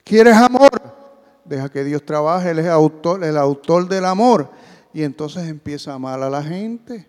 ¿Quieres 0.05 0.37
amor? 0.37 0.94
Deja 1.45 1.69
que 1.69 1.85
Dios 1.85 2.05
trabaje. 2.05 2.51
Él 2.51 2.59
es 2.59 2.67
el 2.67 3.37
autor 3.37 3.89
del 3.89 4.05
amor. 4.05 4.51
Y 4.93 5.03
entonces 5.03 5.49
empieza 5.49 5.93
a 5.93 5.95
amar 5.95 6.23
a 6.23 6.31
la 6.31 6.43
gente. 6.43 7.09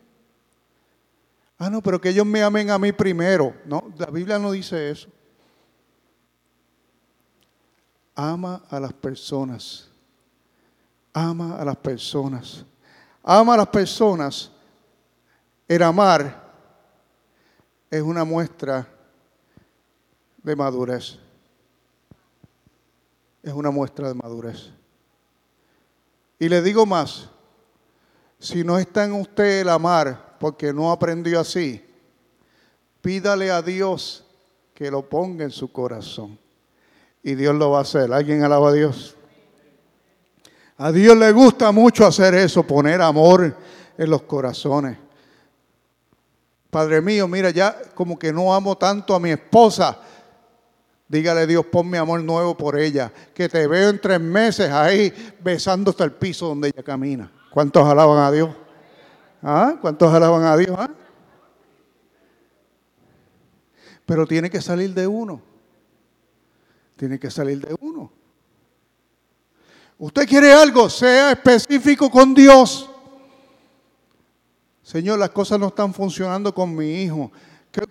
Ah, 1.57 1.69
no, 1.69 1.81
pero 1.81 2.01
que 2.01 2.09
ellos 2.09 2.25
me 2.25 2.43
amen 2.43 2.69
a 2.69 2.77
mí 2.77 2.91
primero. 2.91 3.55
No, 3.65 3.91
la 3.97 4.07
Biblia 4.07 4.37
no 4.37 4.51
dice 4.51 4.89
eso. 4.89 5.07
Ama 8.13 8.63
a 8.69 8.79
las 8.79 8.93
personas. 8.93 9.89
Ama 11.13 11.57
a 11.57 11.65
las 11.65 11.77
personas. 11.77 12.65
Ama 13.23 13.53
a 13.53 13.57
las 13.57 13.67
personas. 13.67 14.51
El 15.67 15.81
amar 15.81 16.43
es 17.89 18.01
una 18.01 18.23
muestra 18.23 18.87
de 20.43 20.55
madurez. 20.55 21.17
Es 23.45 23.53
una 23.53 23.69
muestra 23.69 24.07
de 24.07 24.15
madurez. 24.15 24.71
Y 26.39 26.49
le 26.49 26.63
digo 26.63 26.87
más, 26.87 27.29
si 28.39 28.63
no 28.63 28.79
está 28.79 29.05
en 29.05 29.13
usted 29.13 29.61
el 29.61 29.69
amar 29.69 30.35
porque 30.39 30.73
no 30.73 30.91
aprendió 30.91 31.39
así, 31.39 31.85
pídale 33.01 33.51
a 33.51 33.61
Dios 33.61 34.25
que 34.73 34.89
lo 34.89 35.07
ponga 35.07 35.43
en 35.43 35.51
su 35.51 35.71
corazón. 35.71 36.39
Y 37.21 37.35
Dios 37.35 37.53
lo 37.53 37.69
va 37.69 37.77
a 37.77 37.81
hacer. 37.83 38.11
¿Alguien 38.11 38.43
alaba 38.43 38.69
a 38.69 38.73
Dios? 38.73 39.15
A 40.77 40.91
Dios 40.91 41.15
le 41.15 41.31
gusta 41.31 41.71
mucho 41.71 42.03
hacer 42.03 42.33
eso, 42.33 42.63
poner 42.63 42.99
amor 42.99 43.55
en 43.95 44.09
los 44.09 44.23
corazones. 44.23 44.97
Padre 46.71 46.99
mío, 46.99 47.27
mira, 47.27 47.51
ya 47.51 47.79
como 47.93 48.17
que 48.17 48.33
no 48.33 48.51
amo 48.55 48.75
tanto 48.75 49.13
a 49.13 49.19
mi 49.19 49.29
esposa. 49.29 49.99
Dígale 51.07 51.45
Dios, 51.45 51.65
ponme 51.65 51.97
amor 51.97 52.23
nuevo 52.23 52.57
por 52.57 52.77
ella. 52.77 53.11
Que 53.33 53.47
te 53.47 53.67
veo 53.67 53.89
en 53.89 54.01
tres 54.01 54.19
meses 54.19 54.71
ahí 54.71 55.13
besando 55.43 55.91
hasta 55.91 56.03
el 56.03 56.11
piso 56.11 56.47
donde 56.47 56.69
ella 56.69 56.83
camina. 56.83 57.31
¿Cuántos 57.51 57.87
alaban 57.87 58.17
a 58.17 58.31
Dios? 58.31 58.49
¿Ah? 59.41 59.77
¿Cuántos 59.79 60.11
alaban 60.11 60.43
a 60.43 60.57
Dios? 60.57 60.75
¿Ah? 60.77 60.89
Pero 64.05 64.25
tiene 64.25 64.49
que 64.49 64.61
salir 64.61 64.93
de 64.93 65.05
uno. 65.05 65.41
Tiene 66.95 67.19
que 67.19 67.29
salir 67.29 67.59
de 67.59 67.75
uno. 67.79 68.11
Usted 69.97 70.27
quiere 70.27 70.51
algo, 70.51 70.89
sea 70.89 71.31
específico 71.31 72.09
con 72.09 72.33
Dios. 72.33 72.89
Señor, 74.81 75.19
las 75.19 75.29
cosas 75.29 75.59
no 75.59 75.67
están 75.67 75.93
funcionando 75.93 76.53
con 76.53 76.75
mi 76.75 77.03
hijo. 77.03 77.31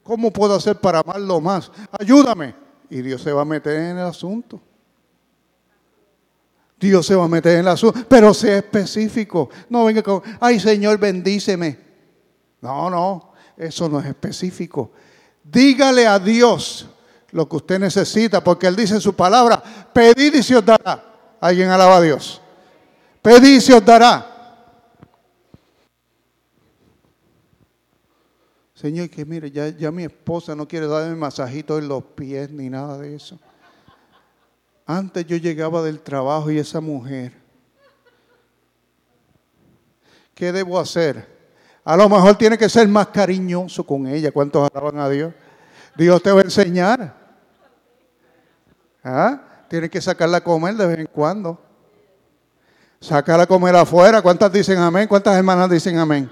¿Cómo 0.02 0.32
puedo 0.32 0.54
hacer 0.54 0.80
para 0.80 1.00
amarlo 1.00 1.40
más? 1.40 1.70
Ayúdame. 1.98 2.63
Y 2.90 3.02
Dios 3.02 3.22
se 3.22 3.32
va 3.32 3.42
a 3.42 3.46
meter 3.46 3.76
en 3.76 3.98
el 3.98 4.04
asunto. 4.04 4.60
Dios 6.78 7.06
se 7.06 7.14
va 7.14 7.24
a 7.24 7.28
meter 7.28 7.52
en 7.54 7.60
el 7.60 7.68
asunto, 7.68 8.00
pero 8.08 8.34
sea 8.34 8.58
específico. 8.58 9.48
No 9.70 9.84
venga 9.84 10.02
con, 10.02 10.22
ay 10.40 10.60
Señor, 10.60 10.98
bendíceme. 10.98 11.78
No, 12.60 12.90
no, 12.90 13.32
eso 13.56 13.88
no 13.88 14.00
es 14.00 14.06
específico. 14.06 14.92
Dígale 15.42 16.06
a 16.06 16.18
Dios 16.18 16.88
lo 17.30 17.48
que 17.48 17.56
usted 17.56 17.78
necesita, 17.78 18.42
porque 18.42 18.66
Él 18.66 18.76
dice 18.76 18.94
en 18.94 19.00
su 19.00 19.14
palabra, 19.14 19.62
pedid 19.92 20.34
y 20.34 20.42
se 20.42 20.56
os 20.56 20.64
dará. 20.64 21.04
Alguien 21.40 21.68
alaba 21.68 21.96
a 21.96 22.00
Dios. 22.00 22.40
Pedid 23.20 23.56
y 23.56 23.60
se 23.60 23.74
os 23.74 23.84
dará. 23.84 24.33
Señor, 28.74 29.08
que 29.08 29.24
mire, 29.24 29.50
ya, 29.50 29.68
ya 29.68 29.92
mi 29.92 30.04
esposa 30.04 30.56
no 30.56 30.66
quiere 30.66 30.88
darme 30.88 31.14
masajito 31.14 31.78
en 31.78 31.86
los 31.86 32.02
pies 32.02 32.50
ni 32.50 32.68
nada 32.68 32.98
de 32.98 33.14
eso. 33.14 33.38
Antes 34.84 35.24
yo 35.26 35.36
llegaba 35.36 35.80
del 35.82 36.00
trabajo 36.00 36.50
y 36.50 36.58
esa 36.58 36.80
mujer, 36.80 37.32
¿qué 40.34 40.52
debo 40.52 40.78
hacer? 40.78 41.32
A 41.84 41.96
lo 41.96 42.08
mejor 42.08 42.36
tiene 42.36 42.58
que 42.58 42.68
ser 42.68 42.88
más 42.88 43.06
cariñoso 43.08 43.84
con 43.84 44.06
ella. 44.06 44.32
¿Cuántos 44.32 44.68
alaban 44.68 44.98
a 44.98 45.08
Dios? 45.08 45.32
Dios 45.96 46.22
te 46.22 46.32
va 46.32 46.40
a 46.40 46.44
enseñar. 46.44 47.14
¿Ah? 49.04 49.40
Tienes 49.68 49.90
que 49.90 50.00
sacarla 50.00 50.38
a 50.38 50.44
comer 50.44 50.74
de 50.74 50.86
vez 50.86 50.98
en 50.98 51.06
cuando. 51.06 51.60
Sacarla 53.00 53.44
a 53.44 53.46
comer 53.46 53.76
afuera. 53.76 54.20
¿Cuántas 54.20 54.50
dicen 54.52 54.78
amén? 54.78 55.06
¿Cuántas 55.06 55.36
hermanas 55.36 55.70
dicen 55.70 55.98
amén? 55.98 56.28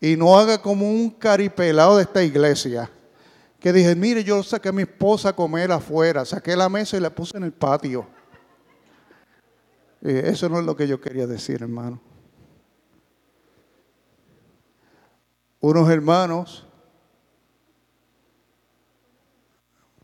Y 0.00 0.16
no 0.16 0.38
haga 0.38 0.60
como 0.60 0.88
un 0.88 1.10
caripelado 1.10 1.96
de 1.96 2.04
esta 2.04 2.22
iglesia. 2.22 2.90
Que 3.58 3.72
dije, 3.72 3.94
mire, 3.96 4.22
yo 4.22 4.42
saqué 4.42 4.68
a 4.68 4.72
mi 4.72 4.82
esposa 4.82 5.30
a 5.30 5.32
comer 5.36 5.72
afuera. 5.72 6.24
Saqué 6.24 6.54
la 6.54 6.68
mesa 6.68 6.96
y 6.96 7.00
la 7.00 7.10
puse 7.10 7.36
en 7.36 7.44
el 7.44 7.52
patio. 7.52 8.06
eso 10.00 10.48
no 10.48 10.60
es 10.60 10.64
lo 10.64 10.76
que 10.76 10.86
yo 10.86 11.00
quería 11.00 11.26
decir, 11.26 11.62
hermano. 11.62 12.00
Unos 15.60 15.90
hermanos 15.90 16.68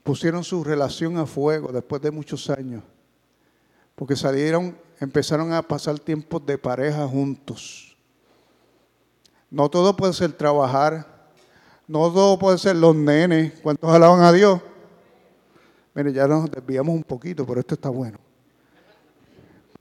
pusieron 0.03 0.45
su 0.45 0.65
relación 0.65 1.17
a 1.17 1.27
fuego 1.27 1.73
después 1.73 2.03
de 2.03 2.11
muchos 2.11 2.51
años, 2.51 2.83
porque 3.95 4.17
salieron, 4.17 4.77
empezaron 5.01 5.53
a 5.53 5.63
pasar 5.63 5.99
tiempos 5.99 6.45
de 6.45 6.59
pareja 6.59 7.07
juntos. 7.07 7.94
No 9.55 9.69
todo 9.69 9.95
puede 9.95 10.13
ser 10.13 10.33
trabajar. 10.33 11.07
No 11.87 12.13
todo 12.13 12.37
puede 12.37 12.59
ser 12.59 12.75
los 12.75 12.97
nenes. 12.97 13.53
¿Cuántos 13.63 13.89
alaban 13.89 14.21
a 14.23 14.33
Dios? 14.33 14.61
Mire, 15.95 16.13
ya 16.13 16.27
nos 16.27 16.51
desviamos 16.51 16.93
un 16.93 17.05
poquito, 17.05 17.47
pero 17.47 17.61
esto 17.61 17.77
está 17.77 17.89
bueno. 17.89 18.19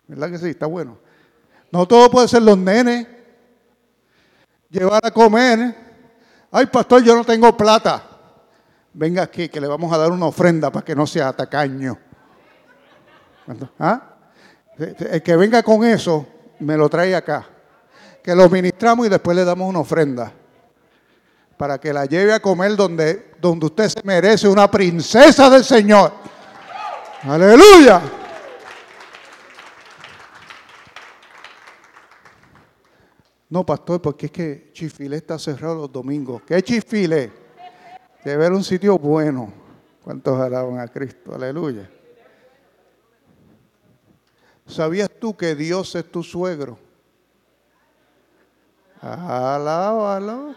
¿Verdad 0.08 0.30
que 0.30 0.38
sí? 0.38 0.50
Está 0.50 0.68
bueno. 0.68 1.00
No 1.72 1.88
todo 1.88 2.12
puede 2.12 2.28
ser 2.28 2.44
los 2.44 2.56
nenes. 2.56 3.08
Llevar 4.70 5.04
a 5.04 5.10
comer. 5.10 5.76
Ay, 6.52 6.68
pastor, 6.68 7.02
yo 7.02 7.16
no 7.16 7.24
tengo 7.24 7.58
plata. 7.58 8.04
Venga 8.94 9.24
aquí, 9.24 9.50
que 9.50 9.60
le 9.60 9.66
vamos 9.66 9.92
a 9.92 9.98
dar 9.98 10.12
una 10.12 10.28
ofrenda 10.28 10.72
para 10.72 10.86
que 10.86 10.96
no 10.96 11.08
sea 11.08 11.34
tacaño. 11.34 11.98
¿Ah? 13.80 14.18
El 14.78 15.24
que 15.24 15.36
venga 15.36 15.64
con 15.64 15.84
eso, 15.84 16.28
me 16.60 16.78
lo 16.78 16.88
trae 16.90 17.16
acá 17.16 17.53
que 18.24 18.34
lo 18.34 18.50
ministramos 18.50 19.06
y 19.06 19.10
después 19.10 19.36
le 19.36 19.44
damos 19.44 19.70
una 19.70 19.80
ofrenda. 19.80 20.32
Para 21.58 21.78
que 21.78 21.94
la 21.94 22.06
lleve 22.06 22.34
a 22.34 22.40
comer 22.40 22.76
donde, 22.76 23.34
donde 23.40 23.66
usted 23.66 23.90
se 23.90 24.02
merece, 24.04 24.48
una 24.48 24.70
princesa 24.72 25.50
del 25.50 25.64
Señor. 25.64 26.12
Aleluya. 27.24 28.02
No, 33.50 33.64
pastor, 33.66 34.02
porque 34.02 34.26
es 34.26 34.32
que 34.32 34.70
Chifile 34.74 35.18
está 35.18 35.38
cerrado 35.38 35.76
los 35.76 35.92
domingos. 35.92 36.42
¿Qué 36.48 36.62
Chifile? 36.64 37.32
Debe 38.24 38.46
haber 38.46 38.54
un 38.54 38.64
sitio 38.64 38.98
bueno. 38.98 39.54
¿Cuántos 40.04 40.40
alaban 40.40 40.80
a 40.80 40.88
Cristo? 40.88 41.36
Aleluya. 41.36 41.90
¿Sabías 44.66 45.10
tú 45.20 45.36
que 45.36 45.56
Dios 45.56 45.94
es 45.96 46.10
tu 46.10 46.24
suegro? 46.24 46.80
Alábalo. 49.04 50.56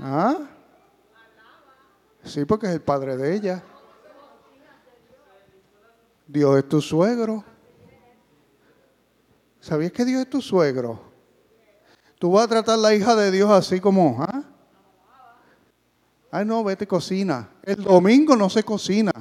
¿Ah? 0.00 0.36
Sí, 2.22 2.44
porque 2.44 2.66
es 2.66 2.72
el 2.72 2.80
padre 2.80 3.16
de 3.16 3.34
ella. 3.34 3.62
Dios 6.26 6.58
es 6.58 6.68
tu 6.68 6.80
suegro. 6.80 7.42
¿Sabías 9.60 9.90
que 9.90 10.04
Dios 10.04 10.22
es 10.22 10.30
tu 10.30 10.40
suegro? 10.40 11.00
Tú 12.18 12.32
vas 12.32 12.44
a 12.44 12.48
tratar 12.48 12.74
a 12.74 12.82
la 12.82 12.94
hija 12.94 13.16
de 13.16 13.30
Dios 13.30 13.50
así 13.50 13.80
como, 13.80 14.22
¿ah? 14.22 14.42
Ay, 16.30 16.44
no, 16.44 16.62
vete 16.62 16.86
cocina. 16.86 17.48
El 17.62 17.82
domingo 17.82 18.36
no 18.36 18.50
se 18.50 18.62
cocina. 18.62 19.12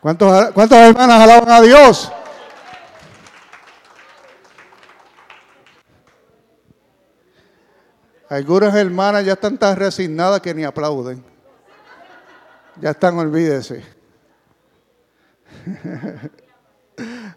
¿Cuántos, 0.00 0.50
¿Cuántas 0.50 0.88
hermanas 0.88 1.20
alaban 1.20 1.50
a 1.50 1.60
Dios? 1.60 2.12
Algunas 8.30 8.72
hermanas 8.76 9.24
ya 9.24 9.32
están 9.32 9.58
tan 9.58 9.76
resignadas 9.76 10.40
que 10.40 10.54
ni 10.54 10.62
aplauden. 10.62 11.20
Ya 12.80 12.90
están, 12.90 13.18
olvídese. 13.18 13.82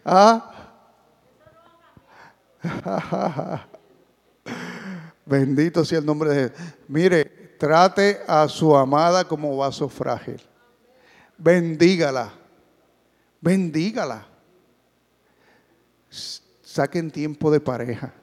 ¿Ah? 0.06 0.52
Bendito 5.26 5.84
sea 5.84 5.98
el 5.98 6.06
nombre 6.06 6.30
de 6.30 6.50
Dios. 6.50 6.62
Mire, 6.88 7.26
trate 7.58 8.22
a 8.28 8.48
su 8.48 8.78
amada 8.78 9.28
como 9.28 9.58
vaso 9.58 9.90
frágil. 9.90 10.40
Bendígala. 11.40 12.32
Bendígala. 13.42 14.28
Saquen 16.62 17.10
tiempo 17.10 17.50
de 17.50 17.60
pareja. 17.60 18.14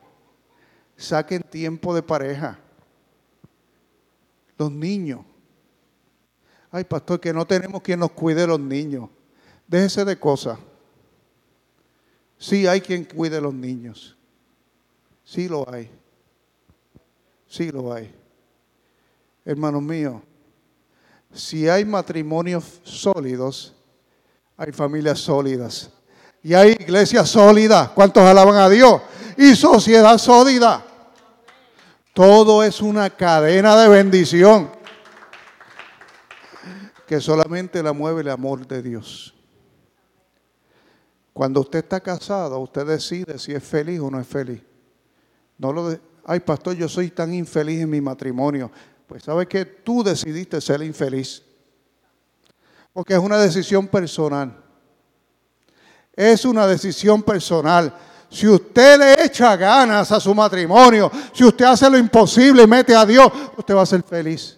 Saquen 0.97 1.43
tiempo 1.43 1.95
de 1.95 2.03
pareja. 2.03 2.59
Los 4.59 4.71
niños. 4.71 5.21
Ay, 6.71 6.85
pastor, 6.85 7.19
que 7.19 7.33
no 7.33 7.47
tenemos 7.47 7.83
quien 7.83 8.01
nos 8.01 8.13
cuide 8.13 8.47
los 8.47 8.61
niños. 8.61 9.09
Déjese 9.67 10.05
de 10.05 10.19
cosas. 10.19 10.59
Sí 12.39 12.67
hay 12.67 12.81
quien 12.81 13.05
cuide 13.05 13.41
los 13.41 13.55
niños. 13.55 14.17
Sí 15.25 15.49
lo 15.49 15.69
hay. 15.71 15.91
Sí 17.47 17.71
lo 17.71 17.93
hay. 17.93 18.15
Hermanos 19.45 19.83
míos, 19.83 20.23
si 21.33 21.69
hay 21.69 21.85
matrimonios 21.85 22.81
sólidos, 22.83 23.75
hay 24.57 24.73
familias 24.73 25.19
sólidas. 25.19 25.91
Y 26.43 26.55
hay 26.55 26.73
iglesias 26.73 27.29
sólidas. 27.29 27.91
¿Cuántos 27.91 28.23
alaban 28.23 28.57
a 28.57 28.69
Dios? 28.69 29.01
Y 29.41 29.57
sociedad 29.57 30.19
sólida. 30.19 30.85
Todo 32.13 32.63
es 32.63 32.83
una 32.83 33.09
cadena 33.09 33.75
de 33.75 33.89
bendición 33.89 34.71
que 37.07 37.23
solamente 37.23 37.83
la 37.83 37.95
mueve 37.95 38.21
el 38.21 38.29
amor 38.29 38.67
de 38.67 38.83
Dios. 38.83 39.35
Cuando 41.33 41.61
usted 41.61 41.79
está 41.79 42.01
casado, 42.01 42.59
usted 42.59 42.85
decide 42.85 43.39
si 43.39 43.55
es 43.55 43.65
feliz 43.65 43.99
o 44.01 44.11
no 44.11 44.21
es 44.21 44.27
feliz. 44.27 44.61
No 45.57 45.73
lo 45.73 45.89
de, 45.89 46.01
ay 46.27 46.41
pastor, 46.41 46.75
yo 46.77 46.87
soy 46.87 47.09
tan 47.09 47.33
infeliz 47.33 47.81
en 47.81 47.89
mi 47.89 48.03
matrimonio. 48.03 48.71
Pues 49.07 49.23
sabe 49.23 49.49
que 49.49 49.65
tú 49.65 50.05
decidiste 50.05 50.61
ser 50.61 50.83
infeliz. 50.83 51.43
Porque 52.93 53.15
es 53.15 53.19
una 53.19 53.39
decisión 53.39 53.89
personal. 53.89 54.55
Es 56.13 56.45
una 56.45 56.67
decisión 56.67 57.23
personal. 57.23 57.95
Si 58.31 58.47
usted 58.47 58.99
le 58.99 59.25
echa 59.25 59.57
ganas 59.57 60.13
a 60.13 60.21
su 60.21 60.33
matrimonio, 60.33 61.11
si 61.33 61.45
usted 61.45 61.65
hace 61.65 61.91
lo 61.91 61.99
imposible 61.99 62.63
y 62.63 62.67
mete 62.67 62.95
a 62.95 63.05
Dios, 63.05 63.29
usted 63.57 63.75
va 63.75 63.83
a 63.83 63.87
ser 63.87 64.05
feliz. 64.05 64.57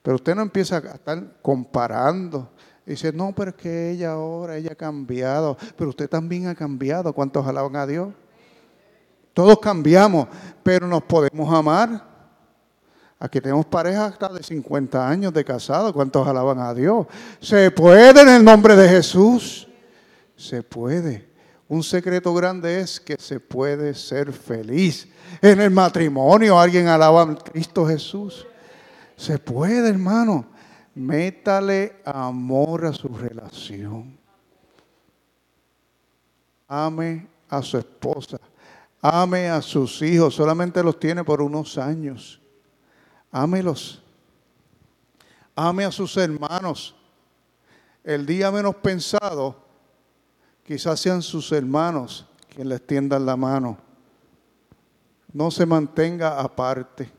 Pero 0.00 0.14
usted 0.14 0.36
no 0.36 0.42
empieza 0.42 0.76
a 0.76 0.94
estar 0.94 1.20
comparando. 1.42 2.48
Y 2.86 2.90
dice, 2.90 3.12
no, 3.12 3.34
pero 3.34 3.50
es 3.50 3.56
que 3.56 3.90
ella 3.90 4.12
ahora, 4.12 4.56
ella 4.56 4.70
ha 4.72 4.76
cambiado. 4.76 5.58
Pero 5.76 5.90
usted 5.90 6.08
también 6.08 6.46
ha 6.46 6.54
cambiado. 6.54 7.12
¿Cuántos 7.12 7.44
alaban 7.44 7.74
a 7.74 7.84
Dios? 7.84 8.10
Todos 9.34 9.58
cambiamos, 9.58 10.28
pero 10.62 10.86
nos 10.86 11.02
podemos 11.02 11.52
amar. 11.52 12.00
Aquí 13.18 13.40
tenemos 13.40 13.66
parejas 13.66 14.12
hasta 14.12 14.28
de 14.28 14.42
50 14.44 15.08
años 15.08 15.32
de 15.34 15.44
casado. 15.44 15.92
¿Cuántos 15.92 16.26
alaban 16.28 16.60
a 16.60 16.72
Dios? 16.72 17.08
Se 17.40 17.72
puede 17.72 18.20
en 18.20 18.28
el 18.28 18.44
nombre 18.44 18.76
de 18.76 18.88
Jesús. 18.88 19.66
Se 20.36 20.62
puede. 20.62 21.35
Un 21.68 21.82
secreto 21.82 22.32
grande 22.32 22.80
es 22.80 23.00
que 23.00 23.16
se 23.18 23.40
puede 23.40 23.92
ser 23.94 24.32
feliz. 24.32 25.08
En 25.42 25.60
el 25.60 25.70
matrimonio 25.70 26.58
alguien 26.58 26.86
alaba 26.86 27.22
a 27.22 27.34
Cristo 27.34 27.86
Jesús. 27.86 28.46
Se 29.16 29.38
puede, 29.38 29.88
hermano. 29.88 30.46
Métale 30.94 31.96
amor 32.04 32.86
a 32.86 32.92
su 32.92 33.08
relación. 33.08 34.16
Ame 36.68 37.26
a 37.48 37.60
su 37.62 37.78
esposa. 37.78 38.38
Ame 39.02 39.48
a 39.48 39.60
sus 39.60 40.00
hijos. 40.02 40.34
Solamente 40.34 40.82
los 40.82 40.98
tiene 41.00 41.24
por 41.24 41.42
unos 41.42 41.78
años. 41.78 42.40
Ámelos. 43.32 44.02
Ame 45.56 45.84
a 45.84 45.90
sus 45.90 46.16
hermanos. 46.16 46.94
El 48.04 48.24
día 48.24 48.52
menos 48.52 48.76
pensado, 48.76 49.65
quizás 50.66 50.98
sean 51.00 51.22
sus 51.22 51.52
hermanos 51.52 52.26
quienes 52.48 52.66
les 52.66 52.86
tiendan 52.86 53.24
la 53.24 53.36
mano. 53.36 53.78
No 55.32 55.50
se 55.50 55.64
mantenga 55.64 56.40
aparte. 56.40 57.10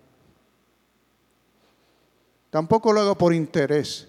Tampoco 2.49 2.91
lo 2.91 3.01
haga 3.01 3.15
por 3.15 3.33
interés, 3.33 4.07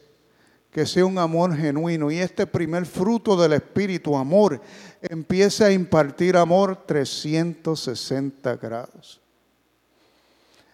que 0.70 0.87
sea 0.87 1.05
un 1.05 1.18
amor 1.18 1.55
genuino. 1.55 2.11
Y 2.11 2.18
este 2.18 2.46
primer 2.46 2.87
fruto 2.87 3.37
del 3.37 3.53
Espíritu, 3.53 4.16
amor, 4.16 4.61
empieza 5.03 5.66
a 5.66 5.72
impartir 5.72 6.37
amor 6.37 6.85
360 6.87 8.57
grados. 8.57 9.20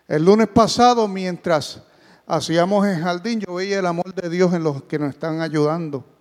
El 0.07 0.24
lunes 0.24 0.48
pasado, 0.48 1.09
mientras 1.09 1.83
hacíamos 2.27 2.87
el 2.87 3.00
jardín, 3.00 3.40
yo 3.40 3.55
veía 3.55 3.81
el 3.81 3.87
amor 3.87 4.14
de 4.14 4.29
Dios 4.29 4.55
en 4.55 4.62
los 4.62 4.85
que 4.85 4.98
nos 4.98 5.11
están 5.11 5.40
ayudando. 5.40 6.13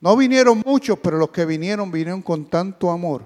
No 0.00 0.16
vinieron 0.16 0.62
muchos, 0.64 0.98
pero 0.98 1.18
los 1.18 1.30
que 1.30 1.44
vinieron 1.44 1.90
vinieron 1.90 2.22
con 2.22 2.46
tanto 2.46 2.90
amor. 2.90 3.24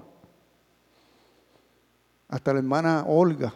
Hasta 2.27 2.51
la 2.53 2.59
hermana 2.59 3.05
Olga, 3.07 3.53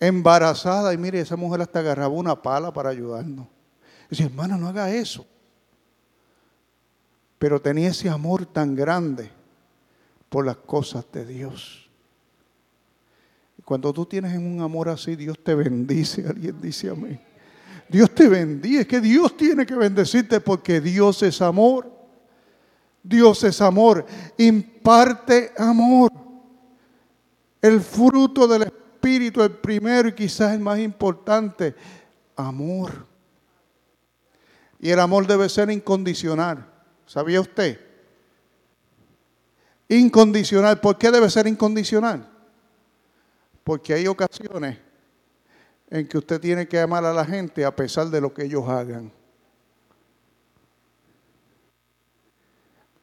embarazada, 0.00 0.92
y 0.92 0.98
mire, 0.98 1.20
esa 1.20 1.36
mujer 1.36 1.60
hasta 1.60 1.78
agarraba 1.78 2.12
una 2.12 2.40
pala 2.40 2.72
para 2.72 2.90
ayudarnos. 2.90 3.46
Dice, 4.10 4.24
hermana, 4.24 4.56
no 4.56 4.66
haga 4.66 4.90
eso. 4.90 5.24
Pero 7.38 7.60
tenía 7.60 7.90
ese 7.90 8.08
amor 8.08 8.46
tan 8.46 8.74
grande 8.74 9.30
por 10.28 10.44
las 10.44 10.56
cosas 10.56 11.04
de 11.12 11.24
Dios. 11.24 11.88
Cuando 13.64 13.92
tú 13.92 14.06
tienes 14.06 14.36
un 14.36 14.60
amor 14.60 14.88
así, 14.88 15.14
Dios 15.14 15.38
te 15.42 15.54
bendice. 15.54 16.26
Alguien 16.28 16.60
dice 16.60 16.90
amén. 16.90 17.20
Dios 17.92 18.10
te 18.14 18.26
bendice. 18.26 18.80
Es 18.80 18.86
que 18.86 19.00
Dios 19.00 19.36
tiene 19.36 19.66
que 19.66 19.74
bendecirte 19.74 20.40
porque 20.40 20.80
Dios 20.80 21.22
es 21.22 21.42
amor. 21.42 21.92
Dios 23.02 23.44
es 23.44 23.60
amor. 23.60 24.06
Imparte 24.38 25.52
amor. 25.58 26.10
El 27.60 27.82
fruto 27.82 28.48
del 28.48 28.62
Espíritu, 28.62 29.42
el 29.42 29.50
primero 29.50 30.08
y 30.08 30.14
quizás 30.14 30.54
el 30.54 30.60
más 30.60 30.78
importante, 30.78 31.74
amor. 32.34 33.06
Y 34.80 34.88
el 34.88 34.98
amor 34.98 35.26
debe 35.26 35.50
ser 35.50 35.70
incondicional. 35.70 36.66
¿Sabía 37.04 37.42
usted? 37.42 37.78
Incondicional. 39.90 40.80
¿Por 40.80 40.96
qué 40.96 41.10
debe 41.10 41.28
ser 41.28 41.46
incondicional? 41.46 42.26
Porque 43.62 43.92
hay 43.92 44.06
ocasiones 44.06 44.78
en 45.92 46.08
que 46.08 46.16
usted 46.16 46.40
tiene 46.40 46.66
que 46.66 46.80
amar 46.80 47.04
a 47.04 47.12
la 47.12 47.22
gente 47.22 47.66
a 47.66 47.76
pesar 47.76 48.06
de 48.06 48.18
lo 48.18 48.32
que 48.32 48.46
ellos 48.46 48.66
hagan. 48.66 49.12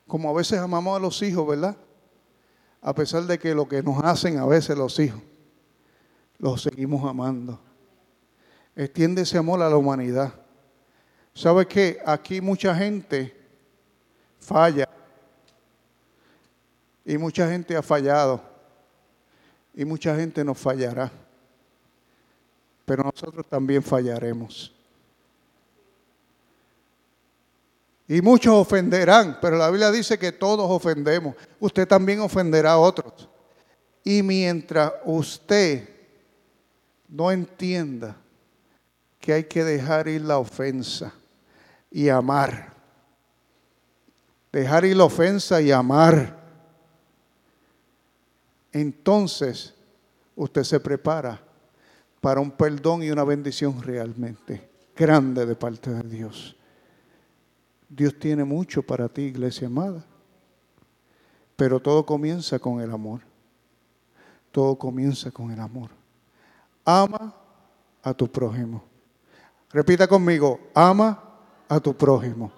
Como 0.07 0.27
a 0.27 0.33
veces 0.33 0.57
amamos 0.57 0.97
a 0.97 0.99
los 0.99 1.21
hijos, 1.21 1.47
¿verdad? 1.47 1.77
A 2.81 2.95
pesar 2.95 3.25
de 3.25 3.37
que 3.37 3.53
lo 3.53 3.67
que 3.67 3.83
nos 3.83 4.03
hacen 4.03 4.39
a 4.39 4.45
veces 4.47 4.75
los 4.75 4.97
hijos, 4.97 5.21
los 6.39 6.63
seguimos 6.63 7.07
amando. 7.07 7.59
Extiende 8.75 9.21
ese 9.21 9.37
amor 9.37 9.61
a 9.61 9.69
la 9.69 9.77
humanidad. 9.77 10.33
¿Sabe 11.35 11.67
qué? 11.67 11.99
Aquí 12.03 12.41
mucha 12.41 12.73
gente 12.73 13.37
falla. 14.39 14.89
Y 17.05 17.19
mucha 17.19 17.47
gente 17.47 17.77
ha 17.77 17.83
fallado 17.83 18.41
y 19.75 19.85
mucha 19.85 20.15
gente 20.15 20.43
nos 20.43 20.57
fallará, 20.57 21.11
pero 22.89 23.03
nosotros 23.03 23.45
también 23.47 23.83
fallaremos. 23.83 24.73
Y 28.07 28.19
muchos 28.19 28.51
ofenderán, 28.51 29.37
pero 29.39 29.57
la 29.57 29.69
Biblia 29.69 29.91
dice 29.91 30.17
que 30.17 30.31
todos 30.31 30.67
ofendemos. 30.67 31.35
Usted 31.59 31.87
también 31.87 32.19
ofenderá 32.19 32.71
a 32.71 32.77
otros. 32.79 33.29
Y 34.03 34.23
mientras 34.23 34.91
usted 35.05 35.87
no 37.07 37.31
entienda 37.31 38.17
que 39.19 39.33
hay 39.33 39.43
que 39.43 39.63
dejar 39.63 40.07
ir 40.07 40.21
la 40.21 40.39
ofensa 40.39 41.13
y 41.91 42.09
amar, 42.09 42.73
dejar 44.51 44.83
ir 44.85 44.97
la 44.97 45.03
ofensa 45.03 45.61
y 45.61 45.71
amar, 45.71 46.39
entonces 48.71 49.75
usted 50.35 50.63
se 50.63 50.79
prepara 50.79 51.48
para 52.21 52.39
un 52.39 52.51
perdón 52.51 53.03
y 53.03 53.11
una 53.11 53.23
bendición 53.23 53.81
realmente 53.81 54.69
grande 54.95 55.45
de 55.45 55.55
parte 55.55 55.89
de 55.91 56.03
Dios. 56.03 56.55
Dios 57.87 58.17
tiene 58.19 58.43
mucho 58.43 58.83
para 58.83 59.07
ti, 59.07 59.23
iglesia 59.23 59.67
amada. 59.67 60.05
Pero 61.55 61.79
todo 61.79 62.05
comienza 62.05 62.59
con 62.59 62.81
el 62.81 62.91
amor. 62.91 63.21
Todo 64.51 64.77
comienza 64.77 65.31
con 65.31 65.51
el 65.51 65.59
amor. 65.59 65.89
Ama 66.85 67.33
a 68.03 68.13
tu 68.13 68.31
prójimo. 68.31 68.83
Repita 69.71 70.07
conmigo, 70.07 70.59
ama 70.73 71.21
a 71.67 71.79
tu 71.79 71.95
prójimo. 71.95 72.51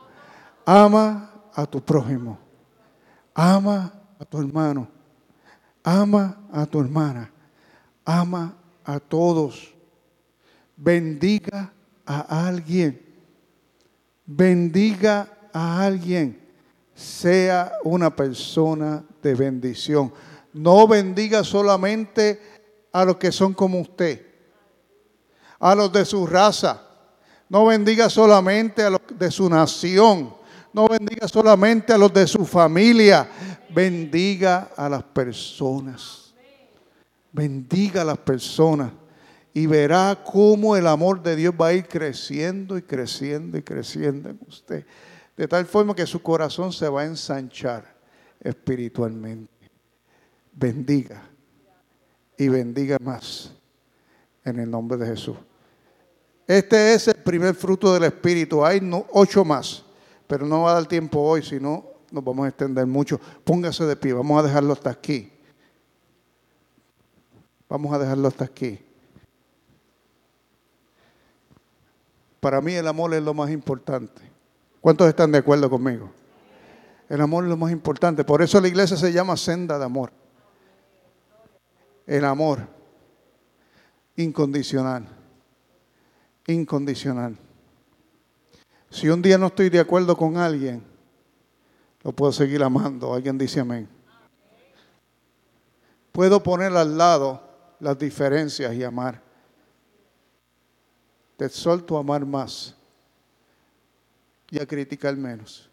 Ama 0.65 1.31
a 1.53 1.65
tu 1.65 1.81
prójimo. 1.81 2.37
Ama 3.33 3.91
a 4.19 4.25
tu 4.25 4.37
hermano. 4.39 4.87
Ama 5.83 6.37
a 6.51 6.65
tu 6.65 6.79
hermana. 6.79 7.31
Ama 8.05 8.55
a 8.85 8.99
todos. 8.99 9.73
Bendiga 10.75 11.73
a 12.05 12.47
alguien. 12.47 13.01
Bendiga 14.25 15.27
a 15.53 15.83
alguien. 15.83 16.39
Sea 16.93 17.73
una 17.83 18.15
persona 18.15 19.03
de 19.21 19.35
bendición. 19.35 20.13
No 20.53 20.87
bendiga 20.87 21.43
solamente 21.43 22.41
a 22.91 23.05
los 23.05 23.17
que 23.17 23.31
son 23.31 23.53
como 23.53 23.79
usted, 23.79 24.25
a 25.59 25.73
los 25.73 25.91
de 25.91 26.03
su 26.03 26.27
raza. 26.27 26.81
No 27.47 27.65
bendiga 27.65 28.09
solamente 28.09 28.83
a 28.83 28.89
los 28.89 29.01
de 29.17 29.31
su 29.31 29.49
nación. 29.49 30.33
No 30.73 30.87
bendiga 30.87 31.27
solamente 31.27 31.93
a 31.93 31.97
los 31.97 32.13
de 32.13 32.27
su 32.27 32.45
familia 32.45 33.27
bendiga 33.73 34.71
a 34.75 34.89
las 34.89 35.03
personas. 35.03 36.30
Bendiga 37.31 38.01
a 38.01 38.05
las 38.05 38.17
personas 38.17 38.91
y 39.53 39.65
verá 39.65 40.23
cómo 40.23 40.75
el 40.75 40.87
amor 40.87 41.21
de 41.21 41.35
Dios 41.35 41.53
va 41.59 41.67
a 41.67 41.73
ir 41.73 41.87
creciendo 41.87 42.77
y 42.77 42.81
creciendo 42.81 43.57
y 43.57 43.61
creciendo 43.61 44.29
en 44.29 44.39
usted. 44.47 44.85
De 45.35 45.47
tal 45.47 45.65
forma 45.65 45.95
que 45.95 46.05
su 46.05 46.21
corazón 46.21 46.71
se 46.71 46.87
va 46.87 47.01
a 47.01 47.05
ensanchar 47.05 47.95
espiritualmente. 48.39 49.51
Bendiga 50.53 51.21
y 52.37 52.47
bendiga 52.47 52.97
más 53.01 53.51
en 54.43 54.59
el 54.59 54.69
nombre 54.69 54.97
de 54.97 55.07
Jesús. 55.07 55.37
Este 56.47 56.93
es 56.93 57.07
el 57.07 57.15
primer 57.15 57.55
fruto 57.55 57.93
del 57.93 58.03
Espíritu. 58.03 58.65
Hay 58.65 58.81
ocho 59.13 59.45
más, 59.45 59.83
pero 60.27 60.45
no 60.45 60.63
va 60.63 60.71
a 60.71 60.73
dar 60.75 60.85
tiempo 60.85 61.19
hoy, 61.21 61.43
si 61.43 61.59
no 61.59 61.85
nos 62.11 62.23
vamos 62.23 62.45
a 62.45 62.49
extender 62.49 62.85
mucho. 62.85 63.19
Póngase 63.43 63.85
de 63.85 63.95
pie, 63.95 64.13
vamos 64.13 64.39
a 64.39 64.47
dejarlo 64.47 64.73
hasta 64.73 64.89
aquí. 64.89 65.30
Vamos 67.71 67.93
a 67.93 67.99
dejarlo 67.99 68.27
hasta 68.27 68.43
aquí. 68.43 68.77
Para 72.41 72.59
mí 72.59 72.73
el 72.73 72.85
amor 72.85 73.13
es 73.13 73.23
lo 73.23 73.33
más 73.33 73.49
importante. 73.49 74.21
¿Cuántos 74.81 75.07
están 75.07 75.31
de 75.31 75.37
acuerdo 75.37 75.69
conmigo? 75.69 76.11
El 77.07 77.21
amor 77.21 77.45
es 77.45 77.49
lo 77.49 77.55
más 77.55 77.71
importante. 77.71 78.25
Por 78.25 78.41
eso 78.41 78.59
la 78.59 78.67
iglesia 78.67 78.97
se 78.97 79.13
llama 79.13 79.37
senda 79.37 79.79
de 79.79 79.85
amor. 79.85 80.11
El 82.05 82.25
amor 82.25 82.67
incondicional. 84.17 85.07
Incondicional. 86.47 87.37
Si 88.89 89.07
un 89.07 89.21
día 89.21 89.37
no 89.37 89.47
estoy 89.47 89.69
de 89.69 89.79
acuerdo 89.79 90.17
con 90.17 90.35
alguien, 90.35 90.83
lo 92.03 92.11
puedo 92.11 92.33
seguir 92.33 92.61
amando. 92.63 93.13
Alguien 93.13 93.37
dice 93.37 93.61
amén. 93.61 93.87
Puedo 96.11 96.43
poner 96.43 96.75
al 96.75 96.97
lado 96.97 97.50
las 97.81 97.97
diferencias 97.97 98.73
y 98.75 98.83
amar. 98.83 99.19
Te 101.35 101.45
exhorto 101.45 101.97
a 101.97 102.01
amar 102.01 102.23
más 102.23 102.75
y 104.51 104.59
a 104.59 104.67
criticar 104.67 105.17
menos. 105.17 105.67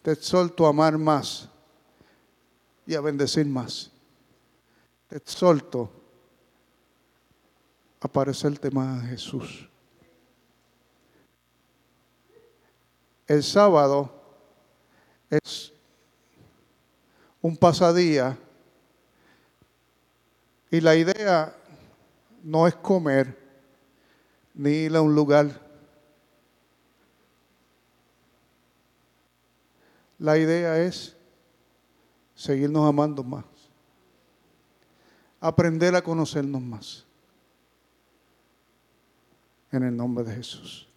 Te 0.00 0.12
exhorto 0.12 0.66
a 0.66 0.70
amar 0.70 0.96
más 0.96 1.48
y 2.86 2.94
a 2.94 3.00
bendecir 3.02 3.44
más. 3.44 3.90
Te 5.06 5.18
exhorto 5.18 5.92
a 8.00 8.08
parecerte 8.08 8.70
más 8.70 9.04
a 9.04 9.06
Jesús. 9.06 9.68
El 13.26 13.42
sábado 13.42 14.10
es 15.28 15.74
un 17.42 17.54
pasadía 17.54 18.38
y 20.72 20.80
la 20.80 20.96
idea 20.96 21.54
no 22.42 22.66
es 22.66 22.74
comer 22.74 23.38
ni 24.54 24.70
ir 24.70 24.96
a 24.96 25.02
un 25.02 25.14
lugar. 25.14 25.60
La 30.18 30.38
idea 30.38 30.78
es 30.78 31.14
seguirnos 32.34 32.88
amando 32.88 33.22
más, 33.22 33.44
aprender 35.40 35.94
a 35.94 36.00
conocernos 36.00 36.62
más. 36.62 37.04
En 39.70 39.82
el 39.82 39.94
nombre 39.94 40.24
de 40.24 40.34
Jesús. 40.34 40.88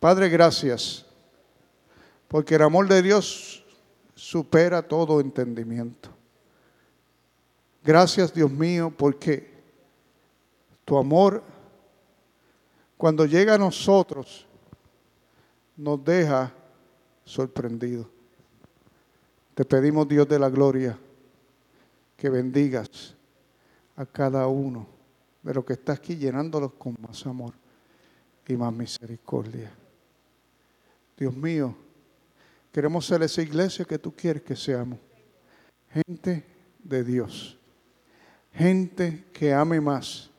Padre, 0.00 0.30
gracias, 0.30 1.04
porque 2.26 2.54
el 2.54 2.62
amor 2.62 2.88
de 2.88 3.02
Dios 3.02 3.62
supera 4.14 4.80
todo 4.80 5.20
entendimiento. 5.20 6.17
Gracias 7.88 8.34
Dios 8.34 8.50
mío 8.50 8.92
porque 8.94 9.48
tu 10.84 10.98
amor 10.98 11.42
cuando 12.98 13.24
llega 13.24 13.54
a 13.54 13.58
nosotros 13.58 14.46
nos 15.74 16.04
deja 16.04 16.52
sorprendidos. 17.24 18.06
Te 19.54 19.64
pedimos 19.64 20.06
Dios 20.06 20.28
de 20.28 20.38
la 20.38 20.50
gloria 20.50 20.98
que 22.14 22.28
bendigas 22.28 23.14
a 23.96 24.04
cada 24.04 24.46
uno 24.48 24.86
de 25.42 25.54
los 25.54 25.64
que 25.64 25.72
está 25.72 25.94
aquí 25.94 26.14
llenándolos 26.14 26.74
con 26.74 26.94
más 27.00 27.24
amor 27.24 27.54
y 28.46 28.54
más 28.54 28.70
misericordia. 28.70 29.72
Dios 31.16 31.34
mío, 31.34 31.74
queremos 32.70 33.06
ser 33.06 33.22
esa 33.22 33.40
iglesia 33.40 33.86
que 33.86 33.98
tú 33.98 34.14
quieres 34.14 34.42
que 34.42 34.54
seamos. 34.54 34.98
Gente 35.90 36.44
de 36.84 37.02
Dios 37.02 37.58
gente 38.52 39.24
que 39.32 39.52
ame 39.52 39.80
más, 39.80 40.30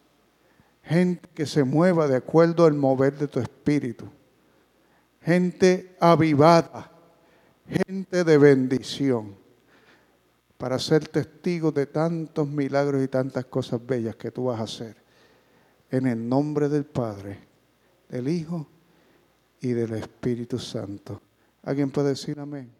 gente 0.84 1.28
que 1.34 1.46
se 1.46 1.64
mueva 1.64 2.08
de 2.08 2.16
acuerdo 2.16 2.66
al 2.66 2.74
mover 2.74 3.18
de 3.18 3.28
tu 3.28 3.40
espíritu, 3.40 4.06
gente 5.22 5.96
avivada, 6.00 6.92
gente 7.68 8.24
de 8.24 8.38
bendición, 8.38 9.36
para 10.58 10.78
ser 10.78 11.08
testigos 11.08 11.74
de 11.74 11.86
tantos 11.86 12.48
milagros 12.48 13.02
y 13.02 13.08
tantas 13.08 13.46
cosas 13.46 13.80
bellas 13.86 14.16
que 14.18 14.30
tú 14.30 14.46
vas 14.46 14.60
a 14.60 14.64
hacer. 14.64 14.98
En 15.90 16.06
el 16.06 16.28
nombre 16.28 16.68
del 16.68 16.86
Padre, 16.86 17.40
del 18.10 18.28
Hijo 18.28 18.68
y 19.62 19.70
del 19.70 19.94
Espíritu 19.94 20.60
Santo. 20.60 21.22
¿Alguien 21.64 21.90
puede 21.90 22.10
decir 22.10 22.40
amén? 22.40 22.79